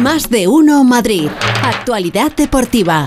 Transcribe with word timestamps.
Más 0.00 0.30
de 0.30 0.48
uno 0.48 0.84
Madrid. 0.84 1.28
Actualidad 1.64 2.32
deportiva. 2.34 3.06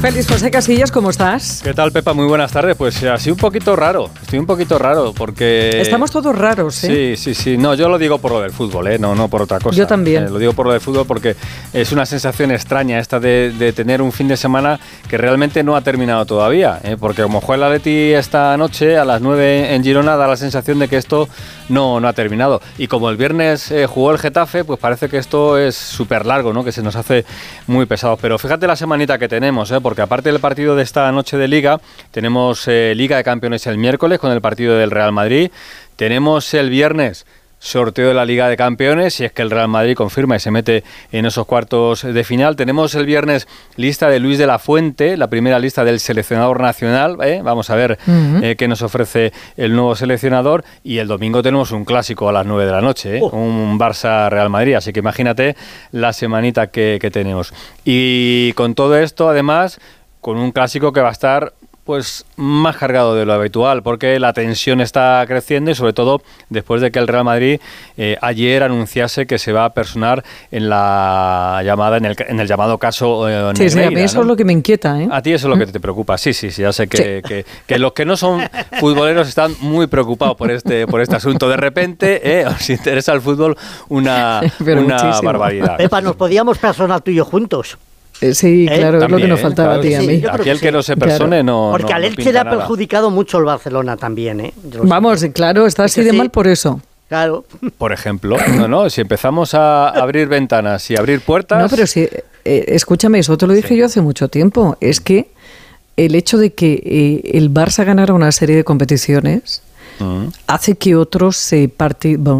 Félix 0.00 0.28
José 0.28 0.50
Casillas, 0.50 0.90
¿cómo 0.90 1.10
estás? 1.10 1.60
¿Qué 1.62 1.74
tal, 1.74 1.92
Pepa? 1.92 2.14
Muy 2.14 2.26
buenas 2.26 2.52
tardes. 2.52 2.76
Pues 2.76 3.02
así 3.04 3.30
un 3.30 3.36
poquito 3.36 3.76
raro. 3.76 4.10
Estoy 4.30 4.38
un 4.38 4.46
poquito 4.46 4.78
raro 4.78 5.12
porque. 5.12 5.80
Estamos 5.80 6.12
todos 6.12 6.38
raros, 6.38 6.84
¿eh? 6.84 7.16
Sí, 7.16 7.34
sí, 7.34 7.34
sí. 7.34 7.56
No, 7.58 7.74
yo 7.74 7.88
lo 7.88 7.98
digo 7.98 8.18
por 8.18 8.30
lo 8.30 8.40
del 8.40 8.52
fútbol, 8.52 8.86
¿eh? 8.86 8.96
No, 8.96 9.12
no 9.12 9.26
por 9.26 9.42
otra 9.42 9.58
cosa. 9.58 9.76
Yo 9.76 9.88
también. 9.88 10.22
Eh, 10.22 10.30
lo 10.30 10.38
digo 10.38 10.52
por 10.52 10.66
lo 10.66 10.72
del 10.72 10.80
fútbol 10.80 11.04
porque 11.04 11.34
es 11.72 11.90
una 11.90 12.06
sensación 12.06 12.52
extraña 12.52 13.00
esta 13.00 13.18
de, 13.18 13.72
tener 13.74 14.00
un 14.00 14.12
fin 14.12 14.28
de 14.28 14.36
semana 14.36 14.78
que 15.08 15.18
realmente 15.18 15.64
no 15.64 15.74
ha 15.74 15.80
terminado 15.80 16.26
todavía. 16.26 16.78
¿eh? 16.84 16.96
Porque 16.96 17.24
como 17.24 17.40
juega 17.40 17.66
el 17.66 17.72
Atleti 17.72 18.12
esta 18.12 18.56
noche 18.56 18.96
a 18.96 19.04
las 19.04 19.20
9 19.20 19.74
en 19.74 19.82
Girona, 19.82 20.14
da 20.14 20.28
la 20.28 20.36
sensación 20.36 20.78
de 20.78 20.86
que 20.86 20.96
esto 20.96 21.28
no, 21.68 21.98
no 21.98 22.06
ha 22.06 22.12
terminado. 22.12 22.62
Y 22.78 22.86
como 22.86 23.10
el 23.10 23.16
viernes 23.16 23.74
jugó 23.88 24.12
el 24.12 24.18
Getafe, 24.18 24.62
pues 24.62 24.78
parece 24.78 25.08
que 25.08 25.18
esto 25.18 25.58
es 25.58 25.74
súper 25.74 26.24
largo, 26.24 26.52
¿no? 26.52 26.62
Que 26.62 26.70
se 26.70 26.84
nos 26.84 26.94
hace 26.94 27.24
muy 27.66 27.84
pesado. 27.86 28.16
Pero 28.16 28.38
fíjate 28.38 28.68
la 28.68 28.76
semanita 28.76 29.18
que 29.18 29.26
tenemos, 29.26 29.72
¿eh? 29.72 29.80
porque 29.80 30.02
aparte 30.02 30.30
del 30.30 30.38
partido 30.40 30.76
de 30.76 30.84
esta 30.84 31.10
noche 31.10 31.36
de 31.36 31.48
Liga, 31.48 31.80
tenemos 32.12 32.68
eh, 32.68 32.92
Liga 32.94 33.16
de 33.16 33.24
Campeones 33.24 33.66
el 33.66 33.76
miércoles 33.76 34.19
con 34.20 34.32
el 34.32 34.40
partido 34.40 34.76
del 34.76 34.90
Real 34.90 35.12
Madrid, 35.12 35.50
tenemos 35.96 36.54
el 36.54 36.70
viernes 36.70 37.26
sorteo 37.60 38.08
de 38.08 38.14
la 38.14 38.24
Liga 38.24 38.48
de 38.48 38.56
Campeones, 38.56 39.14
si 39.14 39.24
es 39.24 39.32
que 39.32 39.42
el 39.42 39.50
Real 39.50 39.68
Madrid 39.68 39.94
confirma 39.94 40.34
y 40.34 40.40
se 40.40 40.50
mete 40.50 40.82
en 41.12 41.26
esos 41.26 41.46
cuartos 41.46 42.02
de 42.02 42.24
final. 42.24 42.56
Tenemos 42.56 42.94
el 42.94 43.04
viernes 43.04 43.46
lista 43.76 44.08
de 44.08 44.18
Luis 44.18 44.38
de 44.38 44.46
la 44.46 44.58
Fuente, 44.58 45.16
la 45.16 45.28
primera 45.28 45.58
lista 45.58 45.84
del 45.84 46.00
seleccionador 46.00 46.60
nacional. 46.60 47.18
¿eh? 47.22 47.42
Vamos 47.44 47.68
a 47.68 47.76
ver 47.76 47.98
eh, 48.42 48.56
qué 48.58 48.66
nos 48.66 48.80
ofrece 48.82 49.32
el 49.58 49.74
nuevo 49.74 49.94
seleccionador. 49.94 50.64
Y 50.82 50.98
el 50.98 51.06
domingo 51.06 51.42
tenemos 51.42 51.70
un 51.70 51.84
clásico 51.84 52.28
a 52.30 52.32
las 52.32 52.46
9 52.46 52.64
de 52.64 52.72
la 52.72 52.80
noche, 52.80 53.18
¿eh? 53.18 53.20
oh. 53.22 53.28
un 53.36 53.78
Barça-Real 53.78 54.48
Madrid. 54.48 54.74
Así 54.74 54.92
que 54.92 55.00
imagínate 55.00 55.54
la 55.92 56.14
semanita 56.14 56.68
que 56.68 57.10
tenemos. 57.12 57.52
Y 57.84 58.54
con 58.54 58.74
todo 58.74 58.96
esto, 58.96 59.28
además, 59.28 59.78
con 60.20 60.38
un 60.38 60.50
clásico 60.52 60.92
que 60.92 61.00
va 61.00 61.10
a 61.10 61.12
estar 61.12 61.52
pues 61.84 62.24
más 62.36 62.76
cargado 62.76 63.14
de 63.14 63.24
lo 63.24 63.32
habitual, 63.32 63.82
porque 63.82 64.18
la 64.20 64.32
tensión 64.32 64.80
está 64.80 65.24
creciendo 65.26 65.70
y 65.70 65.74
sobre 65.74 65.92
todo 65.92 66.22
después 66.48 66.80
de 66.80 66.90
que 66.90 66.98
el 66.98 67.08
Real 67.08 67.24
Madrid 67.24 67.60
eh, 67.96 68.16
ayer 68.20 68.62
anunciase 68.62 69.26
que 69.26 69.38
se 69.38 69.52
va 69.52 69.64
a 69.64 69.70
personar 69.70 70.24
en 70.50 70.68
la 70.68 71.62
llamada, 71.64 71.96
en 71.96 72.04
el, 72.04 72.16
en 72.18 72.40
el 72.40 72.46
llamado 72.46 72.78
caso 72.78 73.28
eh, 73.28 73.52
Sí, 73.56 73.70
sí, 73.70 73.82
a 73.82 73.90
mí 73.90 74.00
eso 74.00 74.20
es 74.20 74.26
lo 74.26 74.36
que 74.36 74.44
me 74.44 74.52
inquieta. 74.52 75.00
¿eh? 75.00 75.08
A 75.10 75.22
ti 75.22 75.32
eso 75.32 75.48
es 75.48 75.58
lo 75.58 75.64
que 75.64 75.70
te 75.70 75.80
preocupa, 75.80 76.18
sí, 76.18 76.32
sí, 76.32 76.50
sí, 76.50 76.62
ya 76.62 76.72
sé 76.72 76.86
que, 76.86 77.44
que, 77.66 77.78
los 77.78 77.92
que 77.92 78.04
no 78.04 78.16
son 78.16 78.42
futboleros 78.78 79.28
están 79.28 79.54
muy 79.60 79.86
preocupados 79.86 80.36
por 80.36 80.50
este, 80.50 80.86
por 80.86 81.00
este 81.00 81.16
asunto. 81.16 81.48
De 81.48 81.56
repente 81.56 82.40
eh, 82.40 82.46
os 82.46 82.70
interesa 82.70 83.12
el 83.12 83.20
fútbol 83.20 83.56
una, 83.88 84.40
una 84.60 85.20
barbaridad. 85.22 85.76
Pepa, 85.76 86.00
nos 86.00 86.16
podíamos 86.16 86.58
personar 86.58 87.00
tú 87.00 87.10
y 87.10 87.16
yo 87.16 87.24
juntos. 87.24 87.78
Eh, 88.20 88.34
sí, 88.34 88.66
¿Eh? 88.70 88.78
claro, 88.78 89.02
es 89.02 89.10
lo 89.10 89.16
que 89.16 89.28
nos 89.28 89.40
faltaba 89.40 89.74
a 89.74 89.80
ti 89.80 89.94
a 89.94 90.00
mí. 90.00 90.22
Aquel 90.30 90.60
que, 90.60 90.70
no 90.70 90.82
se 90.82 90.96
persone 90.96 91.42
no. 91.42 91.70
Porque 91.72 91.92
al 91.92 92.04
Elche 92.04 92.32
le 92.32 92.38
ha 92.38 92.48
perjudicado 92.48 93.10
mucho 93.10 93.38
el 93.38 93.44
Barcelona 93.44 93.96
también, 93.96 94.40
¿eh? 94.40 94.54
Vamos, 94.82 95.24
claro, 95.32 95.66
está 95.66 95.84
así 95.84 96.02
de 96.02 96.12
mal 96.12 96.30
por 96.30 96.46
eso. 96.46 96.80
Claro. 97.08 97.44
Por 97.76 97.92
ejemplo, 97.92 98.36
no, 98.56 98.68
no, 98.68 98.88
si 98.88 99.00
empezamos 99.00 99.54
a 99.54 99.88
abrir 99.88 100.28
ventanas 100.28 100.88
y 100.90 100.96
abrir 100.96 101.20
puertas. 101.20 101.60
No, 101.60 101.68
pero 101.68 101.86
si, 101.86 102.02
eh, 102.02 102.64
escúchame, 102.68 103.18
eso 103.18 103.36
te 103.36 103.48
lo 103.48 103.52
dije 103.52 103.76
yo 103.76 103.86
hace 103.86 104.00
mucho 104.00 104.28
tiempo. 104.28 104.76
Es 104.80 105.00
que 105.00 105.28
el 105.96 106.14
hecho 106.14 106.38
de 106.38 106.52
que 106.52 107.20
el 107.34 107.52
Barça 107.52 107.84
ganara 107.84 108.14
una 108.14 108.30
serie 108.30 108.54
de 108.54 108.64
competiciones 108.64 109.62
hace 110.46 110.76
que 110.76 110.96
otros 110.96 111.50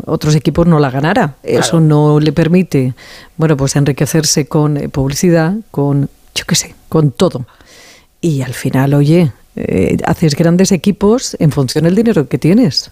otros 0.06 0.34
equipos 0.34 0.66
no 0.66 0.78
la 0.78 0.90
ganara. 0.90 1.34
Eso 1.42 1.80
no 1.80 2.20
le 2.20 2.32
permite, 2.32 2.94
bueno, 3.36 3.56
pues 3.56 3.76
enriquecerse 3.76 4.46
con 4.46 4.76
eh, 4.76 4.88
publicidad, 4.88 5.54
con, 5.70 6.08
yo 6.34 6.44
qué 6.46 6.54
sé, 6.54 6.74
con 6.88 7.10
todo. 7.10 7.46
Y 8.20 8.42
al 8.42 8.54
final, 8.54 8.94
oye, 8.94 9.32
eh, 9.56 9.96
haces 10.04 10.34
grandes 10.34 10.72
equipos 10.72 11.36
en 11.38 11.50
función 11.50 11.84
del 11.84 11.94
dinero 11.94 12.28
que 12.28 12.38
tienes. 12.38 12.90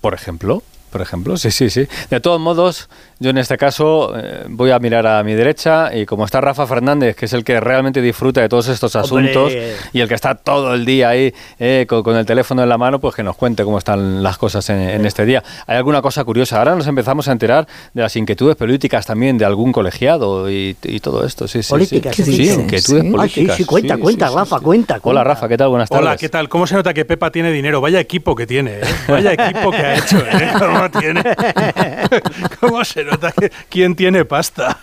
Por 0.00 0.14
ejemplo, 0.14 0.62
por 0.90 1.00
ejemplo, 1.02 1.36
sí, 1.36 1.50
sí, 1.50 1.70
sí. 1.70 1.86
De 2.10 2.20
todos 2.20 2.40
modos, 2.40 2.88
yo 3.18 3.30
en 3.30 3.38
este 3.38 3.56
caso 3.56 4.12
eh, 4.16 4.44
voy 4.48 4.70
a 4.70 4.78
mirar 4.78 5.06
a 5.06 5.22
mi 5.22 5.34
derecha 5.34 5.94
y 5.94 6.06
como 6.06 6.24
está 6.24 6.40
Rafa 6.40 6.66
Fernández, 6.66 7.16
que 7.16 7.26
es 7.26 7.32
el 7.32 7.44
que 7.44 7.60
realmente 7.60 8.00
disfruta 8.00 8.40
de 8.40 8.48
todos 8.48 8.68
estos 8.68 8.96
asuntos 8.96 9.52
y 9.92 10.00
el 10.00 10.08
que 10.08 10.14
está 10.14 10.34
todo 10.34 10.74
el 10.74 10.84
día 10.84 11.10
ahí 11.10 11.34
eh, 11.58 11.86
con, 11.88 12.16
el 12.16 12.26
teléfono 12.26 12.62
en 12.62 12.68
la 12.68 12.78
mano, 12.78 12.98
pues 12.98 13.14
que 13.14 13.22
nos 13.22 13.36
cuente 13.36 13.64
cómo 13.64 13.78
están 13.78 14.22
las 14.22 14.38
cosas 14.38 14.68
en, 14.70 15.04
este 15.04 15.24
día. 15.24 15.42
Hay 15.66 15.76
alguna 15.76 16.02
cosa 16.02 16.24
curiosa. 16.24 16.58
Ahora 16.58 16.74
nos 16.74 16.86
empezamos 16.86 17.28
a 17.28 17.32
enterar 17.32 17.66
de 17.94 18.02
las 18.02 18.14
inquietudes 18.16 18.56
políticas 18.56 19.06
también 19.06 19.38
de 19.38 19.44
algún 19.44 19.72
colegiado 19.72 20.50
y, 20.50 20.74
todo 21.02 21.24
esto. 21.24 21.48
Sí, 21.48 21.62
sí, 21.62 21.70
políticas, 21.70 22.16
sí. 22.16 22.24
sí, 22.24 22.50
inquietudes 22.50 23.04
políticas. 23.04 23.56
sí, 23.56 23.62
sí, 23.62 23.64
cuenta, 23.64 23.96
cuenta, 23.96 24.30
Rafa, 24.30 24.60
cuenta, 24.60 24.98
Hola, 25.02 25.24
Rafa, 25.24 25.48
¿qué 25.48 25.56
tal? 25.56 25.68
Buenas 25.68 25.88
tardes. 25.88 26.06
Hola, 26.06 26.16
¿qué 26.16 26.28
tal? 26.28 26.48
¿Cómo 26.48 26.66
se 26.66 26.74
nota 26.74 26.92
que 26.92 27.04
Pepa 27.04 27.30
tiene 27.30 27.50
dinero? 27.52 27.80
Vaya 27.80 28.00
equipo 28.00 28.34
que 28.34 28.46
tiene, 28.46 28.76
¿eh? 28.76 28.80
Vaya 29.08 29.32
equipo 29.32 29.70
que 29.70 29.78
ha 29.78 29.98
hecho, 29.98 30.18
¿eh? 30.18 30.50
¿Cómo 30.88 31.00
tiene? 31.00 31.22
¿Cómo 32.60 32.84
se 32.84 33.04
nota 33.04 33.32
que 33.32 33.50
quién 33.68 33.94
tiene 33.94 34.24
pasta. 34.24 34.78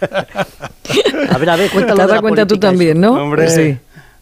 A 1.29 1.37
ver, 1.37 1.49
a 1.49 1.55
ver, 1.55 1.71
cuéntalo. 1.71 2.05
Te 2.05 2.11
das 2.11 2.21
cuenta 2.21 2.45
tú 2.45 2.57
también, 2.57 2.99
¿no? 3.01 3.13
Hombre, 3.13 3.49
sí. 3.49 3.77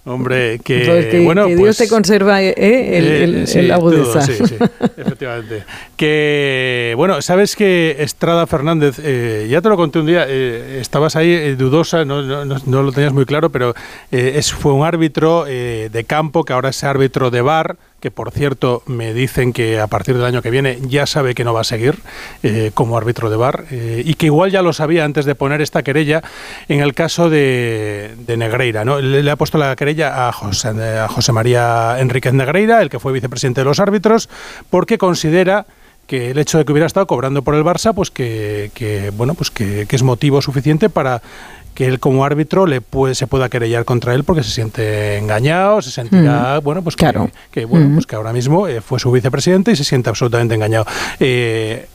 Hombre, 0.08 0.60
que, 0.64 1.24
bueno, 1.26 1.48
que 1.48 1.56
Dios 1.56 1.78
te 1.78 1.86
pues, 1.86 1.90
conserva 1.90 2.40
eh, 2.40 2.54
eh, 2.56 3.24
el, 3.24 3.36
eh, 3.36 3.48
sí, 3.48 3.72
agudeza. 3.72 4.22
sí, 4.22 4.34
sí, 4.34 4.56
efectivamente. 4.98 5.64
Que, 5.98 6.94
bueno, 6.96 7.24
sabes 7.24 7.56
que 7.56 7.96
Estrada 7.98 8.46
Fernández, 8.46 8.98
ya 9.50 9.62
te 9.62 9.70
lo 9.70 9.76
conté 9.76 9.98
un 9.98 10.06
día, 10.06 10.28
estabas 10.28 11.16
ahí 11.16 11.56
dudosa, 11.56 12.06
no, 12.06 12.22
no, 12.22 12.46
no, 12.46 12.84
lo 12.84 12.92
tenías 12.92 13.14
muy 13.14 13.26
claro, 13.26 13.50
pero 13.50 13.74
es, 14.12 14.54
fue 14.54 14.74
un 14.74 14.86
árbitro 14.86 15.46
de 15.46 16.06
campo 16.08 16.44
que 16.44 16.54
ahora 16.54 16.70
es 16.70 16.84
árbitro 16.84 17.32
de 17.32 17.42
bar 17.42 17.76
que 18.06 18.12
por 18.12 18.30
cierto 18.30 18.84
me 18.86 19.16
dicen 19.16 19.52
que 19.52 19.80
a 19.80 19.88
partir 19.88 20.14
del 20.14 20.26
año 20.26 20.44
que 20.44 20.52
viene 20.52 20.78
ya 20.88 21.08
sabe 21.08 21.34
que 21.34 21.44
no 21.44 21.56
va 21.56 21.62
a 21.62 21.64
seguir 21.64 21.98
eh, 22.44 22.70
como 22.76 23.00
árbitro 23.00 23.32
de 23.32 23.36
bar 23.36 23.66
eh, 23.72 24.04
y 24.06 24.14
que 24.14 24.28
igual 24.28 24.52
ya 24.52 24.62
lo 24.62 24.74
sabía 24.74 25.06
antes 25.06 25.26
de 25.26 25.34
poner 25.34 25.60
esta 25.60 25.82
querella 25.82 26.22
en 26.68 26.82
el 26.82 26.94
caso 26.94 27.32
de, 27.32 28.14
Negreira. 28.28 28.86
¿no? 28.86 29.02
Le, 29.02 29.28
ha 29.32 29.36
puesto 29.38 29.58
la 29.58 29.76
querella 29.76 30.28
a 30.28 30.32
José, 30.32 31.32
María 31.32 31.96
Enríquez 31.98 32.34
Negreira, 32.34 32.84
el 32.84 32.92
que 32.92 33.00
fue 33.00 33.12
vicepresidente 33.12 33.62
de 33.62 33.66
los 33.66 33.80
árbitros, 33.80 34.30
porque 34.70 35.00
considera 35.00 35.66
que 36.06 36.30
el 36.30 36.38
hecho 36.38 36.60
de 36.60 36.66
que 36.66 36.74
hubiera 36.74 36.86
estado 36.86 37.08
cobrando 37.08 37.42
por 37.42 37.56
el 37.56 37.64
Barça, 37.64 37.96
pues 37.96 38.12
que, 38.12 39.12
bueno, 39.18 39.34
pues 39.34 39.50
que, 39.50 39.88
es 39.90 40.04
motivo 40.04 40.44
suficiente 40.44 40.90
para 40.90 41.24
que 41.76 41.86
él 41.86 42.00
como 42.00 42.26
árbitro 42.26 42.66
le 42.66 42.82
puede, 42.82 43.14
se 43.14 43.28
pueda 43.28 43.50
querellar 43.50 43.86
contra 43.86 44.16
él 44.16 44.24
porque 44.24 44.42
se 44.42 44.50
siente 44.50 45.18
engañado, 45.18 45.82
se 45.82 45.92
sentirá, 45.92 46.60
bueno, 46.60 46.82
pues 46.82 46.96
claro. 46.96 47.30
que, 47.52 47.66
bueno, 47.66 47.92
pues 47.94 48.08
que 48.08 48.16
ahora 48.16 48.34
mismo 48.34 48.68
eh, 48.68 48.82
fue 48.82 48.98
su 48.98 49.12
vicepresidente 49.12 49.72
y 49.72 49.76
se 49.76 49.84
siente 49.84 50.10
absolutamente 50.10 50.56
engañado. 50.56 50.88
Eh, 51.20 51.88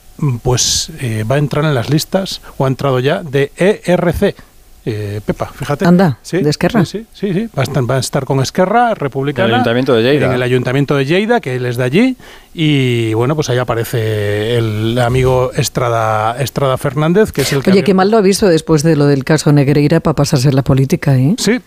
pues 0.43 0.91
eh, 0.99 1.25
va 1.29 1.35
a 1.35 1.39
entrar 1.39 1.65
en 1.65 1.73
las 1.73 1.89
listas, 1.89 2.41
o 2.57 2.65
ha 2.65 2.67
entrado 2.67 2.99
ya, 2.99 3.23
de 3.23 3.51
ERC, 3.57 4.35
eh, 4.83 5.21
Pepa, 5.23 5.45
fíjate. 5.47 5.85
Anda, 5.85 6.17
de 6.31 6.49
Esquerra. 6.49 6.85
Sí, 6.85 7.05
sí, 7.13 7.33
sí, 7.33 7.49
Va, 7.55 7.61
a 7.61 7.63
estar, 7.63 7.89
va, 7.89 7.95
a 7.97 7.99
estar, 7.99 8.25
con 8.25 8.39
Esquerra, 8.39 8.95
republicana. 8.95 9.45
En 9.45 9.49
el 9.49 9.55
Ayuntamiento 9.55 9.93
de 9.93 10.01
Lleida. 10.01 10.25
En 10.25 10.31
el 10.31 10.41
Ayuntamiento 10.41 10.95
de 10.95 11.05
Lleida, 11.05 11.39
que 11.39 11.55
él 11.55 11.65
es 11.67 11.77
de 11.77 11.83
allí. 11.83 12.17
Y 12.53 13.13
bueno, 13.13 13.35
pues 13.35 13.49
ahí 13.49 13.57
aparece 13.57 14.57
el 14.57 14.99
amigo 14.99 15.51
Estrada, 15.55 16.37
Estrada 16.41 16.77
Fernández, 16.77 17.31
que 17.31 17.41
es 17.41 17.53
el 17.53 17.63
que... 17.63 17.71
Oye, 17.71 17.83
qué 17.83 17.93
mal 17.93 18.11
lo 18.11 18.17
ha 18.17 18.21
visto 18.21 18.47
después 18.47 18.83
de 18.83 18.95
lo 18.95 19.05
del 19.05 19.23
caso 19.23 19.51
Negreira 19.53 20.01
para 20.01 20.15
pasarse 20.15 20.49
en 20.49 20.55
la 20.55 20.63
política, 20.63 21.17
¿eh? 21.17 21.35
Sí, 21.37 21.59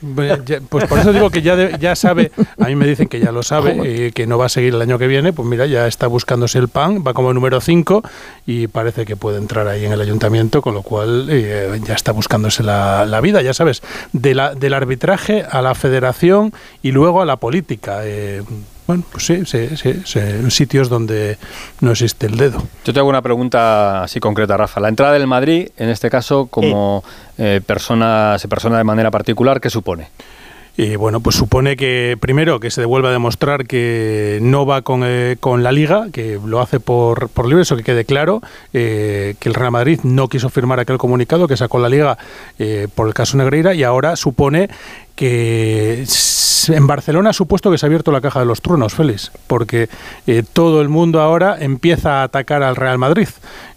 pues 0.69 0.85
por 0.85 0.99
eso 0.99 1.13
digo 1.13 1.31
que 1.31 1.41
ya, 1.41 1.79
ya 1.79 1.97
sabe, 1.97 2.33
a 2.61 2.67
mí 2.67 2.77
me 2.77 2.87
dicen 2.87 3.09
que 3.09 3.19
ya 3.19 3.33
lo 3.33 3.43
sabe, 3.43 4.09
y 4.09 4.13
que 4.13 4.27
no 4.27 4.37
va 4.37 4.47
a 4.47 4.49
seguir 4.51 4.75
el 4.75 4.83
año 4.83 4.99
que 4.99 5.07
viene, 5.07 5.33
pues 5.33 5.49
mira, 5.49 5.67
ya 5.67 5.87
está 5.87 6.07
buscándose 6.07 6.59
el 6.59 6.69
pan, 6.69 7.03
va 7.07 7.15
como 7.15 7.33
número 7.33 7.61
5 7.61 8.03
y 8.47 8.67
parece 8.67 9.07
que 9.07 9.17
puede 9.17 9.39
entrar 9.39 9.69
ahí 9.69 9.87
en 9.87 9.93
el 9.93 10.01
Ayuntamiento, 10.01 10.61
con 10.61 10.75
lo 10.75 10.83
cual 10.83 11.29
eh, 11.31 11.81
ya 11.87 11.95
está 11.95 12.13
buscándose 12.13 12.63
la 12.63 12.75
la, 13.07 13.21
vida, 13.21 13.43
ya 13.43 13.55
sabes, 13.55 13.83
de 14.13 14.35
la, 14.35 14.55
del 14.55 14.75
arbitraje 14.75 15.45
a 15.49 15.63
la 15.63 15.75
federación 15.75 16.53
y 16.83 16.93
luego 16.93 17.23
a 17.23 17.25
la 17.25 17.37
política. 17.37 18.01
Eh, 18.05 18.43
bueno, 18.87 19.03
pues 19.11 19.25
sí, 19.25 19.45
sí, 19.47 19.69
sí, 19.77 20.19
en 20.19 20.51
sitios 20.51 20.89
donde 20.89 21.39
no 21.81 21.93
existe 21.93 22.27
el 22.27 22.37
dedo. 22.37 22.63
Yo 22.85 22.93
te 22.93 22.99
hago 22.99 23.09
una 23.09 23.23
pregunta 23.23 24.03
así 24.03 24.21
concreta, 24.21 24.57
Rafa. 24.57 24.81
La 24.81 24.89
entrada 24.89 25.15
del 25.15 25.27
Madrid, 25.27 25.69
en 25.77 25.89
este 25.89 26.11
caso, 26.11 26.47
como 26.47 27.03
eh, 27.39 27.61
persona, 27.65 28.39
se 28.39 28.49
persona 28.49 28.77
de 28.77 28.85
manera 28.85 29.11
particular, 29.11 29.61
¿qué 29.61 29.71
supone? 29.71 30.09
Y 30.77 30.97
bueno, 30.97 31.21
pues 31.21 31.37
supone 31.37 31.77
que 31.77 32.17
primero 32.19 32.59
que 32.59 32.71
se 32.71 32.81
devuelva 32.81 33.11
a 33.11 33.13
demostrar 33.13 33.67
que 33.67 34.41
no 34.43 34.67
va 34.67 34.83
con, 34.83 35.03
eh, 35.05 35.37
con 35.39 35.63
la 35.63 35.71
liga, 35.71 36.07
que 36.13 36.41
lo 36.45 36.61
hace 36.61 36.81
por, 36.81 37.29
por 37.29 37.47
libre, 37.47 37.63
eso 37.63 37.77
que 37.77 37.85
quede 37.85 38.05
claro, 38.05 38.43
eh, 38.73 39.37
que 39.39 39.49
el 39.49 39.55
Real 39.55 39.71
Madrid 39.71 40.01
no 40.03 40.29
quiso 40.29 40.51
firmar 40.51 40.81
aquel 40.81 40.99
comunicado 40.99 41.47
que 41.47 41.57
sacó 41.57 41.79
la 41.79 41.89
liga 41.89 42.19
eh, 42.59 42.89
por 42.93 43.07
el 43.07 43.15
caso 43.15 43.37
Negreira 43.37 43.73
y 43.75 43.85
ahora 43.85 44.17
supone 44.17 44.69
que 45.15 46.05
en 46.69 46.87
Barcelona 46.87 47.31
ha 47.31 47.33
supuesto 47.33 47.71
que 47.71 47.79
se 47.79 47.87
ha 47.87 47.89
abierto 47.89 48.11
la 48.13 48.21
caja 48.21 48.41
de 48.41 48.47
los 48.47 48.61
truenos, 48.61 48.95
Félix, 48.95 49.31
porque 49.47 49.89
eh, 50.27 50.43
todo 50.51 50.81
el 50.81 50.89
mundo 50.89 51.21
ahora 51.21 51.57
empieza 51.61 52.21
a 52.21 52.23
atacar 52.25 52.63
al 52.63 52.77
Real 52.77 52.99
Madrid. 52.99 53.29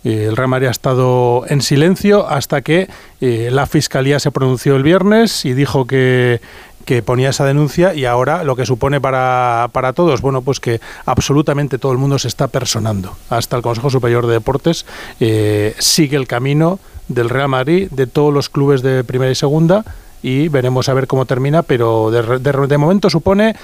Eh, 0.04 0.26
el 0.30 0.38
Real 0.38 0.50
Madrid 0.50 0.68
ha 0.68 0.72
estado 0.72 1.44
en 1.48 1.62
silencio 1.62 2.28
hasta 2.28 2.62
que 2.62 2.90
eh, 3.22 3.50
la 3.52 3.66
Fiscalía 3.66 4.20
se 4.20 4.32
pronunció 4.32 4.76
el 4.76 4.84
viernes 4.84 5.46
y 5.46 5.54
dijo 5.54 5.86
que 5.86 6.42
que 6.86 7.04
ponía 7.04 7.32
esa 7.32 7.44
denuncia 7.44 7.94
y 7.94 8.06
ahora 8.06 8.46
lo 8.46 8.56
que 8.56 8.66
supone 8.66 9.02
para, 9.02 9.70
para 9.74 9.92
todos, 9.92 10.22
bueno, 10.22 10.42
pues 10.42 10.62
que 10.62 10.80
absolutamente 11.06 11.80
todo 11.80 11.92
el 11.92 11.98
mundo 11.98 12.18
se 12.18 12.30
está 12.30 12.48
personando. 12.48 13.14
Hasta 13.30 13.58
el 13.58 13.62
Consejo 13.62 13.90
Superior 13.90 14.26
de 14.26 14.36
Deportes 14.36 14.86
sigue 15.80 16.16
el 16.16 16.28
camino 16.28 16.80
del 17.10 17.28
Real 17.28 17.50
Madrid, 17.50 17.90
de 17.92 18.08
todos 18.08 18.34
los 18.34 18.48
clubes 18.48 18.84
de 18.84 19.04
primera 19.04 19.30
y 19.30 19.36
segunda, 19.36 19.84
y 20.28 20.50
veremos 20.50 20.90
a 20.90 20.94
ver 20.94 21.08
cómo 21.08 21.26
termina, 21.26 21.64
pero 21.64 22.12
de, 22.12 22.40
de, 22.40 22.78
momento 22.78 23.10
supone 23.10 23.56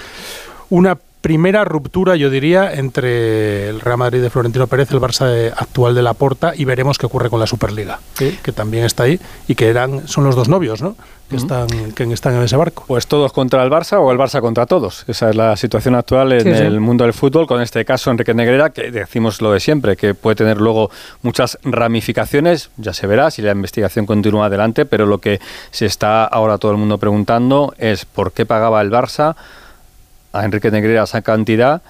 una 0.70 0.96
primera 1.20 1.62
ruptura, 1.62 2.16
yo 2.16 2.30
diría, 2.30 2.72
entre 2.72 3.68
el 3.68 3.80
Real 3.80 3.98
Madrid 3.98 4.22
de 4.22 4.30
Florentino 4.30 4.66
Pérez, 4.66 4.90
el 4.90 5.00
Barça 5.00 5.52
actual 5.54 5.94
de 5.94 6.00
la 6.00 6.14
Porta, 6.14 6.54
y 6.56 6.64
veremos 6.64 6.96
qué 6.96 7.04
ocurre 7.04 7.28
con 7.28 7.38
la 7.38 7.46
Superliga, 7.46 8.00
que 8.16 8.52
también 8.52 8.84
está 8.84 9.02
ahí 9.02 9.20
y 9.46 9.54
que 9.54 9.68
eran 9.68 10.08
son 10.08 10.24
los 10.24 10.36
dos 10.36 10.48
novios, 10.48 10.80
¿no? 10.80 10.96
Que, 11.28 11.36
están, 11.36 11.66
que 11.94 12.04
están 12.12 12.34
en 12.34 12.42
ese 12.42 12.56
barco. 12.56 12.84
Pues 12.86 13.06
todos 13.06 13.32
contra 13.32 13.62
el 13.64 13.70
Barça 13.70 13.98
o 13.98 14.12
el 14.12 14.18
Barça 14.18 14.40
contra 14.40 14.66
todos. 14.66 15.04
Esa 15.08 15.30
es 15.30 15.36
la 15.36 15.56
situación 15.56 15.94
actual 15.94 16.32
en 16.32 16.46
el 16.46 16.80
mundo 16.80 17.04
del 17.04 17.14
fútbol, 17.14 17.46
con 17.46 17.62
este 17.62 17.84
caso 17.84 18.10
Enrique 18.10 18.34
Negrera, 18.34 18.70
que 18.70 18.90
decimos 18.90 19.40
lo 19.40 19.52
de 19.52 19.60
siempre, 19.60 19.96
que 19.96 20.14
puede 20.14 20.36
tener 20.36 20.58
luego 20.60 20.90
muchas 21.22 21.58
ramificaciones, 21.64 22.70
ya 22.76 22.92
se 22.92 23.06
verá 23.06 23.30
si 23.30 23.42
la 23.42 23.52
investigación 23.52 24.06
continúa 24.06 24.46
adelante, 24.46 24.84
pero 24.84 25.06
lo 25.06 25.18
que 25.18 25.40
se 25.70 25.86
está 25.86 26.24
ahora 26.24 26.58
todo 26.58 26.72
el 26.72 26.78
mundo 26.78 26.98
preguntando 26.98 27.74
es 27.78 28.04
por 28.04 28.32
qué 28.32 28.44
pagaba 28.46 28.80
el 28.82 28.90
Barça 28.90 29.34
a 30.32 30.44
Enrique 30.44 30.70
Negreira 30.70 31.04
esa 31.04 31.22
cantidad 31.22 31.82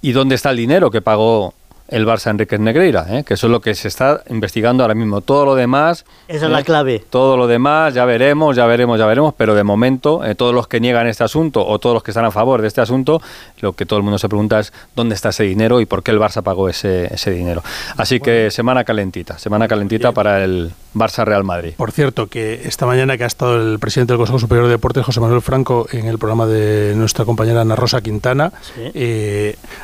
y 0.00 0.12
dónde 0.12 0.34
está 0.34 0.50
el 0.50 0.56
dinero 0.56 0.90
que 0.90 1.00
pagó 1.00 1.54
el 1.92 2.06
Barça 2.06 2.30
Enrique 2.30 2.58
Negreira, 2.58 3.06
¿eh? 3.10 3.22
que 3.22 3.34
eso 3.34 3.46
es 3.46 3.50
lo 3.50 3.60
que 3.60 3.74
se 3.74 3.86
está 3.86 4.22
investigando 4.30 4.82
ahora 4.82 4.94
mismo. 4.94 5.20
Todo 5.20 5.44
lo 5.44 5.54
demás... 5.54 6.06
Esa 6.26 6.46
es 6.46 6.50
la 6.50 6.60
¿eh? 6.60 6.64
clave. 6.64 7.04
Todo 7.10 7.36
lo 7.36 7.46
demás 7.46 7.92
ya 7.92 8.06
veremos, 8.06 8.56
ya 8.56 8.64
veremos, 8.66 8.98
ya 8.98 9.04
veremos, 9.04 9.34
pero 9.36 9.54
de 9.54 9.62
momento 9.62 10.24
eh, 10.24 10.34
todos 10.34 10.54
los 10.54 10.66
que 10.68 10.80
niegan 10.80 11.06
este 11.06 11.22
asunto 11.22 11.64
o 11.66 11.78
todos 11.78 11.92
los 11.92 12.02
que 12.02 12.10
están 12.10 12.24
a 12.24 12.30
favor 12.30 12.62
de 12.62 12.68
este 12.68 12.80
asunto, 12.80 13.20
lo 13.60 13.74
que 13.74 13.84
todo 13.84 13.98
el 13.98 14.04
mundo 14.04 14.18
se 14.18 14.28
pregunta 14.28 14.58
es 14.58 14.72
dónde 14.96 15.14
está 15.14 15.28
ese 15.28 15.44
dinero 15.44 15.82
y 15.82 15.86
por 15.86 16.02
qué 16.02 16.12
el 16.12 16.18
Barça 16.18 16.42
pagó 16.42 16.70
ese, 16.70 17.12
ese 17.12 17.30
dinero. 17.30 17.62
Así 17.98 18.20
que 18.20 18.50
semana 18.50 18.84
calentita, 18.84 19.38
semana 19.38 19.68
calentita 19.68 20.12
para 20.12 20.42
el 20.42 20.72
Barça 20.94 21.26
Real 21.26 21.44
Madrid. 21.44 21.74
Por 21.76 21.92
cierto, 21.92 22.28
que 22.28 22.62
esta 22.64 22.86
mañana 22.86 23.18
que 23.18 23.24
ha 23.24 23.26
estado 23.26 23.60
el 23.60 23.78
presidente 23.78 24.14
del 24.14 24.18
Consejo 24.18 24.38
Superior 24.38 24.66
de 24.66 24.72
Deportes, 24.72 25.04
José 25.04 25.20
Manuel 25.20 25.42
Franco, 25.42 25.86
en 25.92 26.06
el 26.06 26.18
programa 26.18 26.46
de 26.46 26.94
nuestra 26.96 27.26
compañera 27.26 27.60
Ana 27.60 27.76
Rosa 27.76 28.00
Quintana, 28.00 28.50